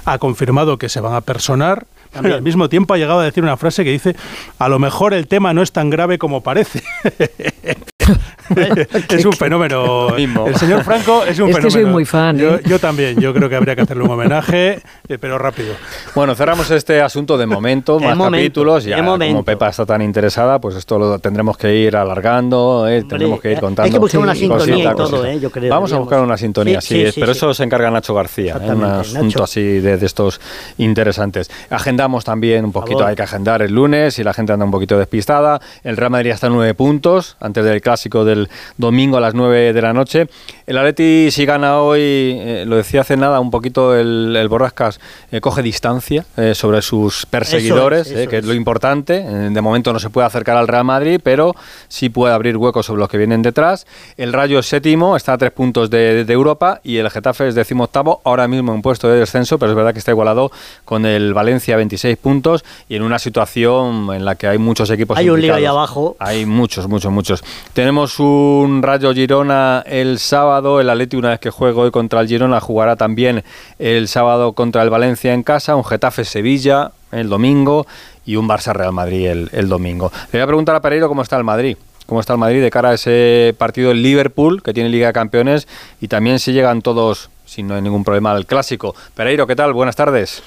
ha 0.07 0.19
confirmado 0.19 0.79
que 0.79 0.89
se 0.89 1.01
van 1.01 1.13
a 1.13 1.21
personar 1.21 1.85
pero 2.13 2.35
al 2.35 2.43
mismo 2.43 2.69
tiempo 2.69 2.95
ha 2.95 2.99
llegado 2.99 3.21
a 3.21 3.25
decir 3.25 3.43
una 3.43 3.57
frase 3.57 3.85
que 3.85 3.91
dice, 3.91 4.17
a 4.59 4.69
lo 4.69 4.79
mejor 4.79 5.15
el 5.15 5.27
tema 5.27 5.53
no 5.55 5.63
es 5.63 5.73
tan 5.73 5.91
grave 5.91 6.19
como 6.19 6.43
parece. 6.43 6.83
es 9.09 9.25
un 9.25 9.33
fenómeno. 9.33 10.17
El 10.17 10.57
señor 10.57 10.85
Franco 10.85 11.25
es 11.25 11.39
un 11.39 11.49
es 11.49 11.57
fenómeno. 11.57 11.63
Que 11.63 11.71
soy 11.71 11.85
muy 11.85 12.05
fan. 12.05 12.39
¿eh? 12.41 12.61
Yo, 12.67 12.79
también, 12.79 13.21
yo 13.21 13.35
creo 13.35 13.49
que 13.49 13.57
habría 13.57 13.75
que 13.77 13.83
hacerle 13.83 14.05
un 14.05 14.11
homenaje, 14.11 14.81
eh, 15.09 15.19
pero 15.19 15.39
rápido. 15.39 15.75
Bueno, 16.15 16.35
cerramos 16.35 16.71
este 16.71 17.01
asunto 17.01 17.37
de 17.37 17.47
momento, 17.47 18.01
más 18.17 18.17
capítulos. 18.19 18.85
Ya, 18.85 19.05
como 19.05 19.45
Pepa 19.45 19.69
está 19.69 19.87
tan 19.87 20.03
interesada, 20.03 20.61
pues 20.61 20.77
esto 20.77 20.99
lo 20.99 21.19
tendremos 21.19 21.57
que 21.57 21.75
ir 21.75 21.97
alargando, 21.97 22.87
eh, 22.89 23.05
tendremos 23.09 23.41
que 23.41 23.53
ir 23.53 23.61
contando. 23.61 23.85
Hay 23.85 23.93
que 23.93 23.99
buscar 23.99 24.21
una 24.21 24.35
sintonía 24.35 24.93
y 24.93 24.97
todo, 24.97 25.25
eh, 25.27 25.41
yo 25.41 25.51
creo. 25.51 25.71
Vamos 25.71 25.93
a 25.93 25.99
buscar 25.99 26.21
una 26.21 26.37
sintonía, 26.37 26.81
sí, 26.81 27.07
pero 27.15 27.33
eso 27.33 27.53
se 27.55 27.65
encarga 27.65 27.91
Nacho 27.91 28.15
García, 28.15 28.57
un 28.57 28.85
asunto 28.85 29.45
así 29.45 29.61
de, 29.61 29.97
de, 29.97 30.07
estos 30.07 30.41
interesantes. 30.79 31.51
Agendamos 31.71 32.25
también 32.25 32.65
un 32.65 32.73
poquito, 32.73 33.05
hay 33.05 33.15
que 33.15 33.23
agendar 33.23 33.63
el 33.63 33.75
lunes 33.75 34.19
y 34.19 34.25
la 34.25 34.33
gente 34.33 34.53
anda 34.53 34.65
un 34.65 34.71
poquito 34.71 34.99
despistada. 34.99 35.61
El 35.83 35.97
Real 35.97 36.11
Madrid 36.11 36.31
está 36.31 36.47
en 36.47 36.55
nueve 36.55 36.75
puntos 36.75 37.37
antes 37.41 37.65
del 37.65 37.81
clásico 37.81 37.98
del 38.25 38.49
domingo 38.77 39.17
a 39.17 39.21
las 39.21 39.35
9 39.35 39.73
de 39.73 39.83
la 39.83 39.93
noche. 39.93 40.29
El 40.69 40.77
Atleti, 40.77 41.31
si 41.31 41.47
gana 41.47 41.79
hoy, 41.81 42.01
eh, 42.03 42.65
lo 42.67 42.77
decía 42.77 43.01
hace 43.01 43.17
nada, 43.17 43.41
un 43.41 43.51
poquito 43.51 43.97
el, 43.97 44.47
Borrascas 44.51 45.01
eh, 45.33 45.41
coge 45.41 45.63
distancia 45.63 46.27
eh, 46.37 46.55
sobre 46.55 46.83
sus 46.83 47.25
perseguidores, 47.25 48.07
que 48.07 48.37
es. 48.37 48.45
lo 48.45 48.53
importante. 48.53 49.23
de 49.23 49.61
momento 49.63 49.95
no 49.95 49.99
se 49.99 50.11
puede 50.11 50.27
acercar 50.27 50.59
al 50.59 50.69
Real 50.69 50.85
Madrid, 50.85 51.21
pero 51.23 51.55
sí 51.89 52.11
puede 52.11 52.35
abrir 52.35 52.59
huecos 52.59 52.85
sobre 52.85 53.01
los 53.01 53.09
que 53.09 53.17
vienen 53.17 53.41
detrás. 53.41 53.87
El 54.19 54.35
Rayo 54.35 54.59
es 54.59 54.67
séptimo, 54.67 55.17
está 55.17 55.33
a 55.33 55.39
tres 55.39 55.53
puntos 55.53 55.89
de, 55.89 56.21
Europa 56.29 56.83
y 56.85 56.99
el 56.99 57.09
Getafe 57.09 57.49
es 57.49 57.55
decimoctavo, 57.55 58.21
ahora 58.25 58.47
mismo 58.47 58.75
en 58.75 58.83
puesto 58.83 59.09
de 59.09 59.21
descenso, 59.21 59.59
pero 59.59 59.73
es 59.73 59.77
verdad 59.77 59.95
que 59.95 60.01
está 60.01 60.11
igualado 60.11 60.53
con 60.85 61.07
el 61.07 61.33
Valencia 61.33 61.77
26 61.77 62.19
puntos 62.19 62.63
y 62.91 62.97
en 62.97 63.03
una 63.03 63.19
situación 63.19 64.11
en 64.13 64.23
la 64.23 64.35
que 64.35 64.47
hay 64.47 64.59
muchos 64.59 64.91
equipos. 64.91 65.17
Hay 65.17 65.31
un 65.31 65.41
lío 65.41 65.55
ahí 65.55 65.65
abajo. 65.65 66.17
Hay 66.19 66.45
muchos, 66.45 66.87
muchos, 66.89 67.11
muchos. 67.11 67.43
Tenemos 67.73 68.21
un 68.21 68.59
un 68.69 68.83
Rayo 68.83 69.13
Girona 69.15 69.83
el 69.87 70.19
sábado. 70.19 70.58
El 70.59 70.91
Atleti, 70.91 71.17
una 71.17 71.31
vez 71.31 71.41
que 71.41 71.51
juegue 71.51 71.79
hoy 71.79 71.91
contra 71.93 72.21
el 72.21 72.27
Girona, 72.27 72.61
jugará 72.61 72.97
también 72.97 73.45
el 73.79 74.09
sábado 74.09 74.55
contra 74.55 74.83
el 74.83 74.91
Valencia 74.91 75.33
en 75.33 75.45
casa. 75.45 75.77
Un 75.77 75.85
Getafe 75.85 76.25
Sevilla 76.25 76.91
el 77.13 77.29
domingo 77.29 77.87
y 78.27 78.37
un 78.37 78.49
Barça 78.49 78.73
Real 78.73 78.93
Madrid 78.93 79.49
el, 79.53 79.69
domingo. 79.69 80.11
Le 80.33 80.39
voy 80.39 80.43
a 80.43 80.47
preguntar 80.47 80.75
a 80.75 80.81
Pereiro 80.81 81.09
cómo 81.09 81.23
está 81.23 81.37
el 81.37 81.45
Madrid. 81.45 81.77
¿Cómo 82.07 82.21
está 82.21 82.33
el 82.33 82.39
Madrid 82.39 82.63
de 82.63 82.71
cara 82.71 82.91
a 82.91 82.95
ese 82.95 83.55
partido 83.59 83.91
en 83.91 84.03
Liverpool, 84.03 84.63
que 84.63 84.73
tiene 84.73 84.89
Liga 84.89 85.09
de 85.09 85.13
Campeones? 85.13 85.69
Y 86.01 86.09
también 86.09 86.39
si 86.39 86.53
llegan 86.53 86.81
todos, 86.81 87.29
si 87.45 87.63
no 87.63 87.75
hay 87.75 87.83
ningún 87.83 88.03
problema, 88.03 88.33
al 88.33 88.47
clásico. 88.47 88.97
Pereiro, 89.15 89.47
¿qué 89.47 89.55
tal? 89.55 89.75
Buenas 89.75 89.95
tardes. 89.95 90.43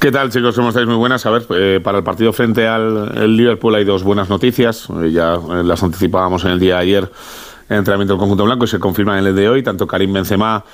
¿Qué 0.00 0.12
tal, 0.12 0.30
chicos? 0.30 0.54
¿Cómo 0.54 0.68
estáis? 0.68 0.86
Muy 0.86 0.94
buenas. 0.94 1.26
A 1.26 1.30
ver, 1.30 1.46
eh, 1.50 1.80
para 1.82 1.98
el 1.98 2.04
partido 2.04 2.32
frente 2.32 2.68
al 2.68 3.36
Liverpool 3.36 3.74
hay 3.74 3.84
dos 3.84 4.04
buenas 4.04 4.28
noticias. 4.28 4.88
Eh, 5.02 5.10
ya 5.10 5.36
las 5.36 5.82
anticipábamos 5.82 6.44
en 6.44 6.52
el 6.52 6.60
día 6.60 6.76
de 6.76 6.80
ayer 6.80 7.10
el 7.68 7.76
entrenamiento 7.76 8.14
del 8.14 8.18
conjunto 8.18 8.44
blanco 8.44 8.64
y 8.64 8.68
se 8.68 8.78
confirma 8.78 9.18
en 9.18 9.26
el 9.26 9.34
de 9.34 9.48
hoy. 9.48 9.62
Tanto 9.62 9.86
Karim 9.86 10.12
Benzema, 10.12 10.64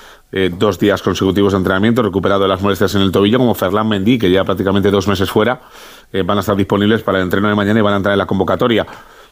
dos 0.59 0.79
días 0.79 1.03
consecutivos 1.03 1.53
de 1.53 1.59
entrenamiento, 1.59 2.03
recuperado 2.03 2.43
de 2.43 2.49
las 2.49 2.63
molestias 2.63 2.95
en 2.95 3.03
el 3.03 3.13
tobillo, 3.13 3.39
como 3.39 3.55
Ferland 3.55 3.91
Mendy, 3.91 4.19
que 4.19 4.31
ya 4.31 4.45
prácticamente 4.45 4.91
dos 4.91 5.09
meses 5.09 5.31
fuera, 5.31 5.61
van 6.25 6.37
a 6.37 6.41
estar 6.41 6.57
disponibles 6.57 7.03
para 7.03 7.19
el 7.19 7.25
entreno 7.25 7.49
de 7.49 7.55
mañana 7.55 7.81
y 7.81 7.83
van 7.83 7.95
a 7.95 7.97
entrar 7.97 8.13
en 8.13 8.19
la 8.19 8.27
convocatoria. 8.27 8.87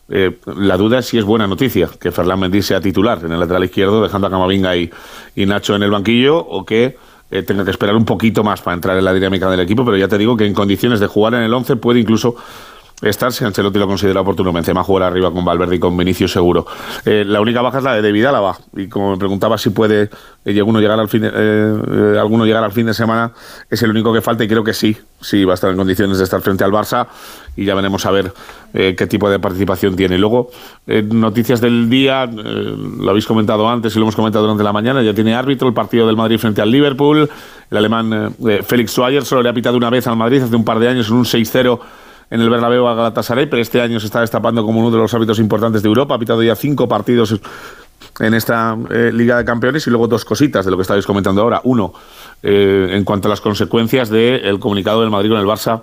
la 0.08 0.76
duda 0.76 0.98
es 0.98 1.06
si 1.06 1.18
es 1.18 1.24
buena 1.24 1.46
noticia 1.46 1.88
que 2.00 2.10
Ferland 2.10 2.42
Mendy 2.42 2.62
sea 2.62 2.80
titular 2.80 3.20
en 3.24 3.32
el 3.32 3.40
lateral 3.40 3.64
izquierdo, 3.64 4.02
dejando 4.02 4.26
a 4.26 4.30
Camavinga 4.30 4.76
y, 4.76 4.90
y 5.36 5.46
Nacho 5.46 5.76
en 5.76 5.82
el 5.82 5.90
banquillo, 5.90 6.38
o 6.38 6.64
que 6.64 6.96
eh, 7.32 7.42
tenga 7.42 7.64
que 7.64 7.70
esperar 7.70 7.96
un 7.96 8.04
poquito 8.04 8.44
más 8.44 8.60
para 8.60 8.74
entrar 8.74 8.98
en 8.98 9.06
la 9.06 9.14
dinámica 9.14 9.50
del 9.50 9.60
equipo, 9.60 9.86
pero 9.86 9.96
ya 9.96 10.06
te 10.06 10.18
digo 10.18 10.36
que 10.36 10.44
en 10.44 10.52
condiciones 10.52 11.00
de 11.00 11.06
jugar 11.06 11.32
en 11.32 11.40
el 11.40 11.54
11 11.54 11.76
puede 11.76 11.98
incluso 11.98 12.36
estar 13.02 13.32
si 13.32 13.44
Ancelotti 13.44 13.78
lo 13.78 13.86
considera 13.86 14.20
oportuno. 14.20 14.52
Benzema 14.52 14.82
jugar 14.84 15.04
arriba 15.04 15.30
con 15.32 15.44
Valverde 15.44 15.76
y 15.76 15.78
con 15.78 15.96
Vinicius 15.96 16.32
seguro. 16.32 16.66
Eh, 17.04 17.24
la 17.26 17.40
única 17.40 17.60
baja 17.60 17.78
es 17.78 17.84
la 17.84 17.94
de 17.94 18.02
David 18.02 18.24
Álava 18.26 18.56
y 18.76 18.88
como 18.88 19.12
me 19.12 19.16
preguntaba 19.16 19.58
si 19.58 19.70
puede 19.70 20.08
eh, 20.44 20.58
alguno 20.58 20.80
llegar 20.80 20.98
al 20.98 21.08
fin 21.08 21.22
de, 21.22 21.30
eh, 21.34 22.18
alguno 22.18 22.46
llegar 22.46 22.62
al 22.62 22.72
fin 22.72 22.86
de 22.86 22.94
semana 22.94 23.32
es 23.68 23.82
el 23.82 23.90
único 23.90 24.12
que 24.12 24.20
falta 24.20 24.44
y 24.44 24.48
creo 24.48 24.62
que 24.62 24.72
sí, 24.72 24.96
sí 25.20 25.44
va 25.44 25.52
a 25.52 25.54
estar 25.54 25.70
en 25.70 25.76
condiciones 25.76 26.18
de 26.18 26.24
estar 26.24 26.40
frente 26.40 26.64
al 26.64 26.70
Barça 26.70 27.06
y 27.56 27.64
ya 27.64 27.74
veremos 27.74 28.06
a 28.06 28.10
ver 28.10 28.32
qué 28.72 29.06
tipo 29.06 29.28
de 29.28 29.38
participación 29.38 29.94
tiene. 29.94 30.16
Luego 30.16 30.50
noticias 30.86 31.60
del 31.60 31.90
día, 31.90 32.24
lo 32.24 33.10
habéis 33.10 33.26
comentado 33.26 33.68
antes 33.68 33.94
y 33.94 33.98
lo 33.98 34.06
hemos 34.06 34.16
comentado 34.16 34.44
durante 34.44 34.64
la 34.64 34.72
mañana, 34.72 35.02
ya 35.02 35.12
tiene 35.12 35.34
árbitro 35.34 35.68
el 35.68 35.74
partido 35.74 36.06
del 36.06 36.16
Madrid 36.16 36.38
frente 36.38 36.62
al 36.62 36.70
Liverpool. 36.70 37.28
El 37.70 37.76
alemán 37.76 38.34
Félix 38.64 38.92
Schweier 38.92 39.26
solo 39.26 39.42
le 39.42 39.50
ha 39.50 39.52
pitado 39.52 39.76
una 39.76 39.90
vez 39.90 40.06
al 40.06 40.16
Madrid 40.16 40.42
hace 40.42 40.56
un 40.56 40.64
par 40.64 40.78
de 40.78 40.88
años 40.88 41.08
en 41.08 41.16
un 41.16 41.24
6-0 41.24 41.78
en 42.32 42.40
el 42.40 42.48
Bernabéu 42.48 42.88
a 42.88 42.94
Galatasaray, 42.94 43.44
pero 43.44 43.60
este 43.60 43.82
año 43.82 44.00
se 44.00 44.06
está 44.06 44.22
destapando 44.22 44.64
como 44.64 44.80
uno 44.80 44.90
de 44.90 44.96
los 44.96 45.12
hábitos 45.12 45.38
importantes 45.38 45.82
de 45.82 45.88
Europa. 45.88 46.14
Ha 46.14 46.18
pitado 46.18 46.42
ya 46.42 46.56
cinco 46.56 46.88
partidos 46.88 47.38
en 48.20 48.32
esta 48.32 48.74
eh, 48.88 49.10
Liga 49.12 49.36
de 49.36 49.44
Campeones 49.44 49.86
y 49.86 49.90
luego 49.90 50.08
dos 50.08 50.24
cositas 50.24 50.64
de 50.64 50.70
lo 50.70 50.78
que 50.78 50.82
estáis 50.82 51.04
comentando 51.04 51.42
ahora. 51.42 51.60
Uno, 51.64 51.92
eh, 52.42 52.88
en 52.92 53.04
cuanto 53.04 53.28
a 53.28 53.30
las 53.30 53.42
consecuencias 53.42 54.08
del 54.08 54.58
comunicado 54.58 55.02
del 55.02 55.10
Madrid 55.10 55.28
con 55.28 55.40
el 55.40 55.46
Barça 55.46 55.82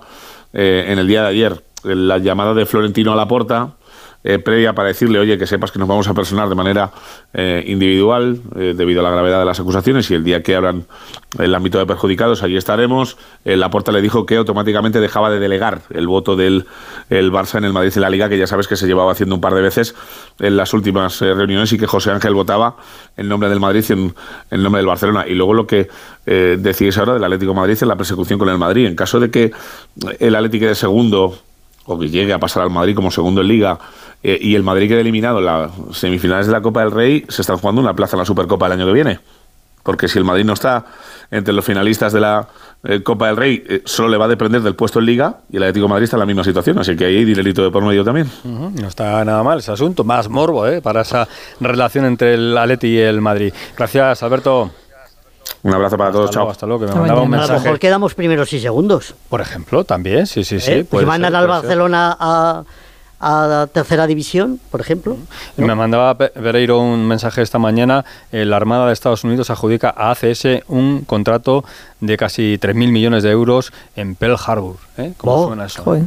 eh, 0.51 0.85
en 0.87 0.97
el 0.97 1.05
día 1.05 1.21
de 1.21 1.27
ayer. 1.27 1.63
La 1.83 2.17
llamada 2.17 2.55
de 2.55 2.65
Florentino 2.65 3.13
a 3.13 3.15
la 3.15 3.27
puerta 3.27 3.75
eh, 4.21 4.37
previa 4.37 4.73
para 4.73 4.89
decirle, 4.89 5.17
oye, 5.17 5.37
que 5.37 5.47
sepas 5.47 5.71
que 5.71 5.79
nos 5.79 5.87
vamos 5.87 6.09
a 6.09 6.13
personar 6.13 6.49
de 6.49 6.55
manera 6.55 6.91
eh, 7.33 7.63
individual 7.67 8.41
eh, 8.57 8.73
debido 8.75 8.99
a 8.99 9.03
la 9.03 9.11
gravedad 9.11 9.39
de 9.39 9.45
las 9.45 9.61
acusaciones 9.61 10.11
y 10.11 10.13
el 10.13 10.25
día 10.25 10.43
que 10.43 10.57
abran 10.57 10.83
el 11.37 11.55
ámbito 11.55 11.79
de 11.79 11.85
perjudicados, 11.85 12.43
allí 12.43 12.57
estaremos. 12.57 13.17
la 13.45 13.69
puerta 13.69 13.93
le 13.93 14.01
dijo 14.01 14.25
que 14.25 14.35
automáticamente 14.35 14.99
dejaba 14.99 15.29
de 15.29 15.39
delegar 15.39 15.83
el 15.91 16.05
voto 16.05 16.35
del 16.35 16.65
el 17.09 17.31
Barça 17.31 17.59
en 17.59 17.63
el 17.63 17.71
Madrid 17.71 17.93
en 17.95 18.01
la 18.01 18.09
Liga, 18.09 18.27
que 18.27 18.37
ya 18.37 18.45
sabes 18.45 18.67
que 18.67 18.75
se 18.75 18.87
llevaba 18.87 19.13
haciendo 19.13 19.35
un 19.35 19.41
par 19.41 19.53
de 19.53 19.61
veces 19.61 19.95
en 20.39 20.57
las 20.57 20.73
últimas 20.73 21.21
reuniones 21.21 21.71
y 21.71 21.77
que 21.77 21.87
José 21.87 22.11
Ángel 22.11 22.33
votaba 22.33 22.75
en 23.15 23.29
nombre 23.29 23.47
del 23.47 23.61
Madrid 23.61 23.85
y 23.87 23.93
en, 23.93 24.13
en 24.51 24.63
nombre 24.63 24.79
del 24.79 24.87
Barcelona. 24.87 25.25
Y 25.27 25.35
luego 25.35 25.53
lo 25.53 25.65
que 25.65 25.87
decís 26.25 26.97
ahora 26.97 27.13
del 27.13 27.23
Atlético 27.23 27.53
Madrid 27.53 27.77
en 27.81 27.87
la 27.87 27.95
persecución 27.95 28.37
con 28.37 28.49
el 28.49 28.57
Madrid. 28.57 28.85
En 28.87 28.95
caso 28.95 29.19
de 29.19 29.31
que 29.31 29.51
el 30.19 30.35
Atlético 30.35 30.65
de 30.65 30.75
segundo 30.75 31.39
o 31.89 31.97
que 31.97 32.07
llegue 32.07 32.31
a 32.31 32.37
pasar 32.37 32.61
al 32.61 32.69
Madrid 32.69 32.95
como 32.95 33.09
segundo 33.09 33.41
en 33.41 33.47
Liga, 33.47 33.79
eh, 34.21 34.37
y 34.39 34.53
el 34.53 34.61
Madrid 34.61 34.87
quede 34.87 35.01
eliminado 35.01 35.39
en 35.39 35.45
las 35.45 35.71
semifinales 35.91 36.45
de 36.45 36.53
la 36.53 36.61
Copa 36.61 36.81
del 36.81 36.91
Rey, 36.91 37.25
se 37.27 37.41
están 37.41 37.57
jugando 37.57 37.81
una 37.81 37.95
plaza 37.95 38.15
en 38.15 38.19
la 38.19 38.25
Supercopa 38.25 38.67
el 38.67 38.73
año 38.73 38.85
que 38.85 38.93
viene. 38.93 39.19
Porque 39.81 40.07
si 40.07 40.19
el 40.19 40.23
Madrid 40.23 40.45
no 40.45 40.53
está 40.53 40.85
entre 41.31 41.51
los 41.51 41.65
finalistas 41.65 42.13
de 42.13 42.19
la 42.19 42.47
eh, 42.83 43.01
Copa 43.01 43.27
del 43.27 43.37
Rey, 43.37 43.63
eh, 43.67 43.81
solo 43.85 44.09
le 44.09 44.17
va 44.17 44.25
a 44.25 44.27
depender 44.27 44.61
del 44.61 44.75
puesto 44.75 44.99
en 44.99 45.05
Liga 45.05 45.37
y 45.49 45.57
el 45.57 45.63
Atlético 45.63 45.87
Madrid 45.87 46.03
está 46.03 46.17
en 46.17 46.19
la 46.19 46.25
misma 46.27 46.43
situación. 46.43 46.77
Así 46.77 46.95
que 46.95 47.05
ahí 47.05 47.15
hay 47.15 47.25
dinerito 47.25 47.63
de 47.63 47.71
por 47.71 47.83
medio 47.83 48.03
también. 48.03 48.29
No 48.43 48.87
está 48.87 49.25
nada 49.25 49.41
mal 49.41 49.59
ese 49.59 49.71
asunto. 49.71 50.03
Más 50.03 50.29
morbo 50.29 50.65
para 50.83 51.01
esa 51.01 51.27
relación 51.59 52.05
entre 52.05 52.35
el 52.35 52.55
Atleti 52.55 52.87
y 52.87 52.99
el 52.99 53.19
Madrid. 53.19 53.51
Gracias, 53.75 54.21
Alberto. 54.21 54.69
Un 55.63 55.73
abrazo 55.73 55.97
para 55.97 56.11
todos, 56.11 56.31
chao. 56.31 56.49
Hasta 56.49 56.65
luego, 56.65 56.85
que 56.85 56.91
me 56.91 56.99
mandaba 56.99 57.21
un 57.21 57.29
mensaje. 57.29 57.51
A 57.51 57.55
lo 57.55 57.61
mejor 57.63 57.79
quedamos 57.79 58.13
primeros 58.15 58.53
y 58.53 58.59
segundos. 58.59 59.15
Por 59.27 59.41
ejemplo, 59.41 59.83
también, 59.83 60.25
sí, 60.25 60.43
sí, 60.43 60.59
sí. 60.59 60.83
Pues 60.83 61.05
mandan 61.05 61.35
al 61.35 61.47
Barcelona 61.47 62.15
a 62.19 62.63
a 63.19 63.47
la 63.47 63.67
tercera 63.67 64.07
división, 64.07 64.59
por 64.71 64.81
ejemplo. 64.81 65.17
Me 65.57 65.75
mandaba 65.75 66.17
Pereiro 66.17 66.79
un 66.79 67.07
mensaje 67.07 67.41
esta 67.41 67.59
mañana. 67.59 68.05
Eh, 68.31 68.45
la 68.45 68.55
Armada 68.55 68.87
de 68.87 68.93
Estados 68.93 69.23
Unidos 69.23 69.49
adjudica 69.49 69.93
a 69.95 70.11
ACS 70.11 70.63
un 70.67 71.01
contrato 71.01 71.63
de 71.99 72.17
casi 72.17 72.57
3.000 72.57 72.91
millones 72.91 73.23
de 73.23 73.31
euros 73.31 73.73
en 73.95 74.15
Pearl 74.15 74.37
Harbor. 74.45 74.77
¿eh? 74.97 75.13
¿Cómo 75.17 75.33
oh, 75.33 75.47
suena 75.47 75.65
eso? 75.65 75.95
¿Eh? 75.95 76.03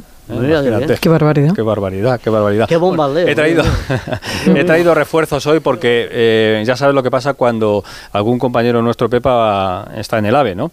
Qué 1.01 1.09
barbaridad. 1.09 1.55
Qué 1.55 1.63
barbaridad, 1.63 2.21
qué 2.21 2.31
barbaridad. 2.31 2.69
Qué 2.69 2.77
bombardeo. 2.77 3.27
he, 3.29 3.35
traído, 3.35 3.65
he 4.47 4.65
traído 4.65 4.95
refuerzos 4.95 5.45
hoy 5.47 5.61
porque 5.61 6.09
eh, 6.11 6.63
ya 6.65 6.77
sabes 6.77 6.95
lo 6.95 7.03
que 7.03 7.11
pasa 7.11 7.35
cuando 7.35 7.85
algún 8.13 8.39
compañero 8.39 8.81
nuestro 8.83 9.11
Pepa 9.11 9.89
está 9.97 10.19
en 10.19 10.27
el 10.27 10.37
AVE, 10.37 10.55
¿no? 10.55 10.71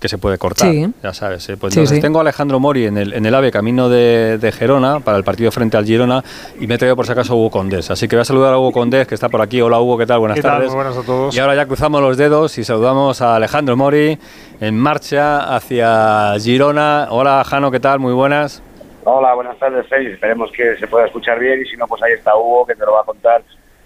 Que 0.00 0.08
se 0.08 0.16
puede 0.16 0.38
cortar, 0.38 0.72
ya 1.02 1.12
sabes. 1.12 1.46
¿eh? 1.50 1.58
Pues 1.58 1.74
tengo 2.00 2.18
a 2.18 2.22
Alejandro 2.22 2.58
Mori 2.58 2.86
en 2.86 2.96
el, 2.96 3.12
en 3.12 3.26
el 3.26 3.34
AVE 3.34 3.52
camino 3.52 3.90
de, 3.90 4.52
Gerona 4.56 5.00
para 5.00 5.18
el 5.18 5.24
partido 5.24 5.52
frente 5.52 5.76
al 5.76 5.84
Girona 5.84 6.24
y 6.58 6.66
me 6.66 6.76
he 6.76 6.78
traído 6.78 6.96
por 6.96 7.04
si 7.04 7.12
acaso 7.12 7.34
a 7.34 7.36
Hugo 7.36 7.50
Condés. 7.50 7.90
Así 7.90 8.08
que 8.08 8.16
voy 8.16 8.22
a 8.22 8.24
saludar 8.24 8.54
a 8.54 8.58
Hugo 8.58 8.72
Condés 8.72 9.06
que 9.06 9.14
está 9.14 9.28
por 9.28 9.42
aquí. 9.42 9.60
Hola 9.60 9.78
Hugo, 9.78 9.98
¿qué 9.98 10.06
tal? 10.06 10.20
Buenas 10.20 10.40
tardes. 10.40 10.72
buenas 10.72 10.96
a 10.96 11.02
todos. 11.02 11.36
Y 11.36 11.38
ahora 11.38 11.54
ya 11.54 11.66
cruzamos 11.66 12.00
los 12.00 12.16
dedos 12.16 12.56
y 12.56 12.64
saludamos 12.64 13.20
a 13.20 13.36
Alejandro 13.36 13.76
Mori 13.76 14.18
en 14.60 14.78
marcha 14.78 15.54
hacia 15.54 16.32
Girona. 16.40 17.08
Hola 17.10 17.44
Jano, 17.44 17.70
¿qué 17.70 17.78
tal? 17.78 17.98
Muy 17.98 18.14
buenas. 18.14 18.62
Hola, 19.04 19.34
buenas 19.34 19.58
tardes, 19.58 19.86
Félix. 19.86 20.14
Esperemos 20.14 20.50
que 20.52 20.78
se 20.78 20.86
pueda 20.86 21.06
escuchar 21.06 21.38
bien 21.38 21.60
y 21.60 21.68
si 21.68 21.76
no, 21.76 21.86
pues 21.86 22.02
ahí 22.02 22.12
está 22.14 22.34
Hugo 22.36 22.64
que 22.64 22.74
te 22.74 22.86
lo 22.86 22.92
va 22.92 23.02
a 23.02 23.04
contar 23.04 23.42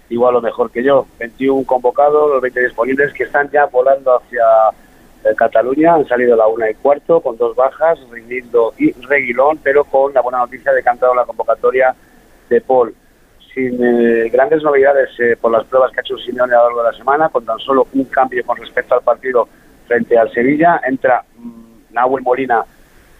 igual 0.09 0.37
o 0.37 0.41
mejor 0.41 0.71
que 0.71 0.81
yo. 0.81 1.07
21 1.19 1.65
convocados, 1.65 2.31
los 2.31 2.41
20 2.41 2.61
disponibles 2.61 3.13
que 3.13 3.23
están 3.23 3.51
ya 3.51 3.65
volando 3.65 4.15
hacia 4.15 4.43
Cataluña 5.33 5.95
han 5.95 6.07
salido 6.07 6.35
la 6.35 6.47
una 6.47 6.69
y 6.69 6.75
cuarto 6.75 7.21
con 7.21 7.37
dos 7.37 7.55
bajas, 7.55 7.99
Rindindo 8.11 8.73
y 8.77 8.91
Reguilón, 8.91 9.59
pero 9.63 9.83
con 9.85 10.13
la 10.13 10.21
buena 10.21 10.39
noticia 10.39 10.71
de 10.71 10.83
que 10.83 10.89
han 10.89 10.99
la 11.15 11.25
convocatoria 11.25 11.95
de 12.49 12.61
Paul. 12.61 12.93
Sin 13.53 13.83
eh, 13.83 14.29
grandes 14.29 14.61
novedades 14.61 15.09
eh, 15.19 15.37
por 15.39 15.51
las 15.51 15.63
pruebas 15.65 15.91
que 15.91 15.99
ha 15.99 16.01
hecho 16.01 16.17
Simeone 16.17 16.53
a 16.53 16.57
lo 16.57 16.63
largo 16.65 16.83
de 16.83 16.91
la 16.91 16.97
semana, 16.97 17.29
con 17.29 17.45
tan 17.45 17.57
solo 17.59 17.87
un 17.93 18.03
cambio 18.05 18.45
con 18.45 18.57
respecto 18.57 18.95
al 18.95 19.01
partido 19.01 19.47
frente 19.87 20.17
al 20.17 20.31
Sevilla, 20.31 20.81
entra 20.85 21.23
mm, 21.37 21.93
Nahuel 21.93 22.23
Molina 22.23 22.63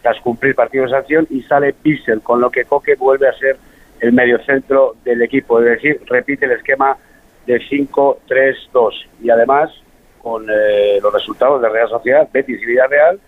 tras 0.02 0.20
cumplir 0.22 0.54
partido 0.54 0.84
de 0.84 0.92
sanción 0.92 1.26
y 1.30 1.42
sale 1.44 1.74
Bissell, 1.82 2.22
con 2.22 2.40
lo 2.40 2.52
que 2.52 2.66
Coque 2.66 2.96
vuelve 2.96 3.28
a 3.28 3.34
ser 3.34 3.58
el 4.00 4.14
mediocentro 4.14 4.96
del 5.04 5.22
equipo, 5.22 5.60
es 5.60 5.66
decir, 5.66 6.02
repite 6.06 6.46
el 6.46 6.52
esquema 6.52 6.98
de 7.48 7.60
5-3-2 7.60 8.92
y 9.24 9.30
además 9.30 9.72
con 10.26 10.48
eh, 10.50 10.98
los 11.04 11.14
resultados 11.14 11.62
de 11.62 11.70
Real 11.70 11.88
Sociedad, 11.88 12.28
Betis 12.34 12.60
y 12.60 12.66
Villarreal, 12.66 13.20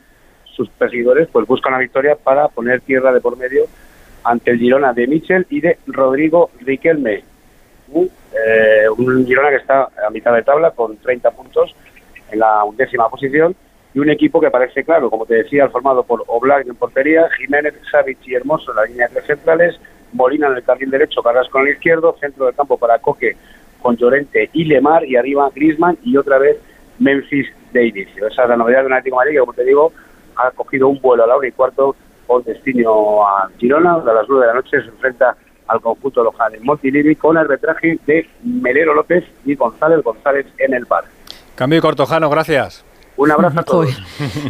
sus 0.46 0.68
perseguidores 0.68 1.28
pues 1.32 1.46
buscan 1.46 1.74
la 1.74 1.78
victoria 1.78 2.16
para 2.16 2.48
poner 2.48 2.82
tierra 2.82 3.14
de 3.14 3.22
por 3.22 3.38
medio 3.38 3.66
ante 4.24 4.50
el 4.50 4.58
Girona 4.58 4.94
de 4.94 5.06
Michel 5.06 5.46
y 5.52 5.62
de 5.62 5.78
Rodrigo 5.86 6.50
Riquelme. 6.60 7.24
Eh, 7.94 8.90
un 8.98 9.28
Girona 9.28 9.52
que 9.52 9.58
está 9.58 9.84
a 9.84 10.10
mitad 10.10 10.34
de 10.34 10.42
tabla 10.42 10.72
con 10.72 10.98
30 10.98 11.30
puntos 11.30 11.76
en 12.32 12.40
la 12.40 12.64
undécima 12.64 13.08
posición 13.10 13.56
y 13.94 14.00
un 14.00 14.10
equipo 14.10 14.42
que 14.42 14.50
parece 14.50 14.84
claro, 14.84 15.12
como 15.12 15.28
te 15.28 15.36
decía, 15.36 15.70
formado 15.70 16.02
por 16.02 16.24
Oblak 16.26 16.66
en 16.66 16.74
portería, 16.74 17.30
Jiménez, 17.38 17.76
Savic 17.92 18.26
y 18.26 18.34
Hermoso 18.34 18.72
en 18.72 18.76
la 18.76 18.86
línea 18.86 19.08
de 19.08 19.14
tres 19.14 19.28
centrales, 19.28 19.80
Molina 20.14 20.48
en 20.48 20.56
el 20.56 20.64
carril 20.64 20.90
derecho, 20.90 21.22
Carrasco 21.22 21.60
en 21.60 21.68
el 21.68 21.74
izquierdo, 21.74 22.18
centro 22.20 22.48
del 22.48 22.56
campo 22.56 22.76
para 22.76 22.98
Coque 22.98 23.38
con 23.84 23.96
Llorente 23.96 24.50
y 24.52 24.64
Lemar 24.64 25.06
y 25.06 25.16
arriba 25.16 25.52
Grisman 25.54 26.00
y 26.04 26.18
otra 26.18 26.40
vez 26.40 26.58
Memphis 27.00 27.48
de 27.74 27.88
inicio. 27.88 28.28
Esa 28.28 28.44
es 28.44 28.50
la 28.50 28.58
novedad 28.58 28.82
de 28.82 28.88
un 28.88 28.94
Atlético 28.94 29.18
Madrid 29.18 29.34
que, 29.34 29.40
como 29.40 29.54
te 29.54 29.64
digo, 29.64 29.92
ha 30.36 30.52
cogido 30.52 30.88
un 30.88 31.00
vuelo 31.02 31.24
a 31.24 31.28
la 31.28 31.36
hora 31.36 31.48
y 31.48 31.52
cuarto 31.52 31.96
con 32.26 32.44
destino 32.44 33.26
a 33.26 33.50
Girona, 33.58 33.96
a 33.96 34.14
las 34.14 34.28
nueve 34.28 34.46
de 34.46 34.54
la 34.54 34.60
noche 34.60 34.82
se 34.82 34.90
enfrenta 34.90 35.36
al 35.68 35.82
conjunto 35.82 36.24
local 36.24 36.56
en 36.56 36.64
Montilivi 36.64 37.16
con 37.16 37.38
el 37.38 37.44
arbitraje 37.44 38.00
de 38.06 38.30
Melero 38.44 38.94
López 38.94 39.24
y 39.46 39.56
González 39.56 40.04
González 40.04 40.46
en 40.58 40.74
el 40.74 40.86
bar. 40.86 41.06
Cambio 41.56 41.82
cortojano, 41.82 42.30
gracias. 42.30 42.86
Un 43.18 43.32
abrazo 43.32 43.60
a 43.60 43.64
todos. 43.66 43.90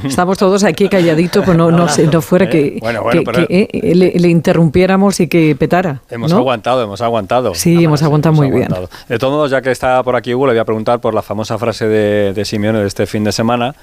Estamos 0.03 0.37
todos 0.37 0.63
aquí 0.63 0.89
calladitos, 0.89 1.43
pues 1.43 1.57
no, 1.57 1.71
no, 1.71 1.87
no 1.87 2.21
fuera 2.21 2.49
que, 2.49 2.77
eh, 2.77 3.67
eh, 3.71 3.95
le, 3.95 4.27
interrumpiéramos 4.27 5.19
y 5.19 5.27
que 5.27 5.55
petara. 5.55 6.01
Hemos 6.09 6.33
aguantado, 6.33 6.83
hemos 6.83 7.01
aguantado. 7.01 7.55
Sí, 7.55 7.83
hemos 7.83 8.03
aguantado 8.03 8.33
muy 8.33 8.51
bien. 8.51 8.69
De 9.07 9.17
todos 9.17 9.33
modos, 9.33 9.51
ya 9.51 9.61
que 9.61 9.71
está 9.71 10.03
por 10.03 10.15
aquí 10.15 10.33
Hugo, 10.33 10.47
le 10.47 10.53
voy 10.53 10.59
a 10.59 10.65
preguntar 10.65 10.99
por 10.99 11.13
la 11.13 11.21
famosa 11.21 11.57
frase 11.57 11.87
de, 11.87 12.33
de 12.33 12.45
Simeone 12.45 12.79
de 12.79 12.87
este 12.87 13.05
fin 13.05 13.23
de 13.23 13.31
semana, 13.31 13.73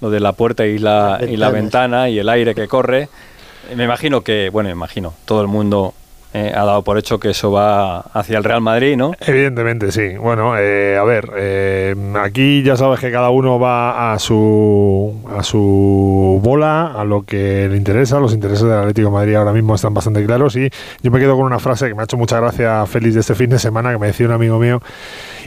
lo 0.00 0.10
de 0.10 0.20
la 0.20 0.32
puerta 0.32 0.66
y 0.66 0.78
la, 0.78 1.20
y 1.28 1.36
la 1.36 1.50
ventana 1.50 2.08
y 2.08 2.18
el 2.18 2.28
aire 2.28 2.54
que 2.54 2.66
corre. 2.66 3.08
Me 3.76 3.84
imagino 3.84 4.22
que, 4.22 4.50
bueno, 4.50 4.68
me 4.68 4.72
imagino, 4.72 5.14
todo 5.26 5.42
el 5.42 5.48
mundo 5.48 5.94
eh, 6.32 6.52
ha 6.54 6.64
dado 6.64 6.82
por 6.82 6.96
hecho 6.96 7.18
que 7.18 7.30
eso 7.30 7.50
va 7.50 7.98
hacia 7.98 8.38
el 8.38 8.44
Real 8.44 8.60
Madrid, 8.60 8.96
¿no? 8.96 9.12
Evidentemente, 9.18 9.90
sí. 9.90 10.16
Bueno, 10.16 10.56
eh, 10.56 10.96
a 10.96 11.02
ver, 11.02 11.28
eh, 11.36 11.49
aquí 12.22 12.62
ya 12.62 12.76
sabes 12.76 13.00
que 13.00 13.10
cada 13.10 13.30
uno 13.30 13.58
va 13.58 14.12
a 14.12 14.18
su, 14.18 15.14
a 15.36 15.42
su 15.42 16.40
bola, 16.42 16.92
a 16.96 17.04
lo 17.04 17.22
que 17.22 17.68
le 17.68 17.76
interesa. 17.76 18.20
Los 18.20 18.32
intereses 18.32 18.64
del 18.64 18.78
Atlético 18.78 19.08
de 19.08 19.14
Madrid 19.14 19.34
ahora 19.34 19.52
mismo 19.52 19.74
están 19.74 19.94
bastante 19.94 20.24
claros 20.24 20.56
y 20.56 20.70
yo 21.02 21.10
me 21.10 21.18
quedo 21.18 21.36
con 21.36 21.46
una 21.46 21.58
frase 21.58 21.88
que 21.88 21.94
me 21.94 22.02
ha 22.02 22.04
hecho 22.04 22.16
mucha 22.16 22.38
gracia 22.40 22.84
Félix 22.86 23.14
de 23.14 23.20
este 23.20 23.34
fin 23.34 23.50
de 23.50 23.58
semana, 23.58 23.92
que 23.92 23.98
me 23.98 24.08
decía 24.08 24.26
un 24.26 24.32
amigo 24.32 24.58
mío, 24.58 24.80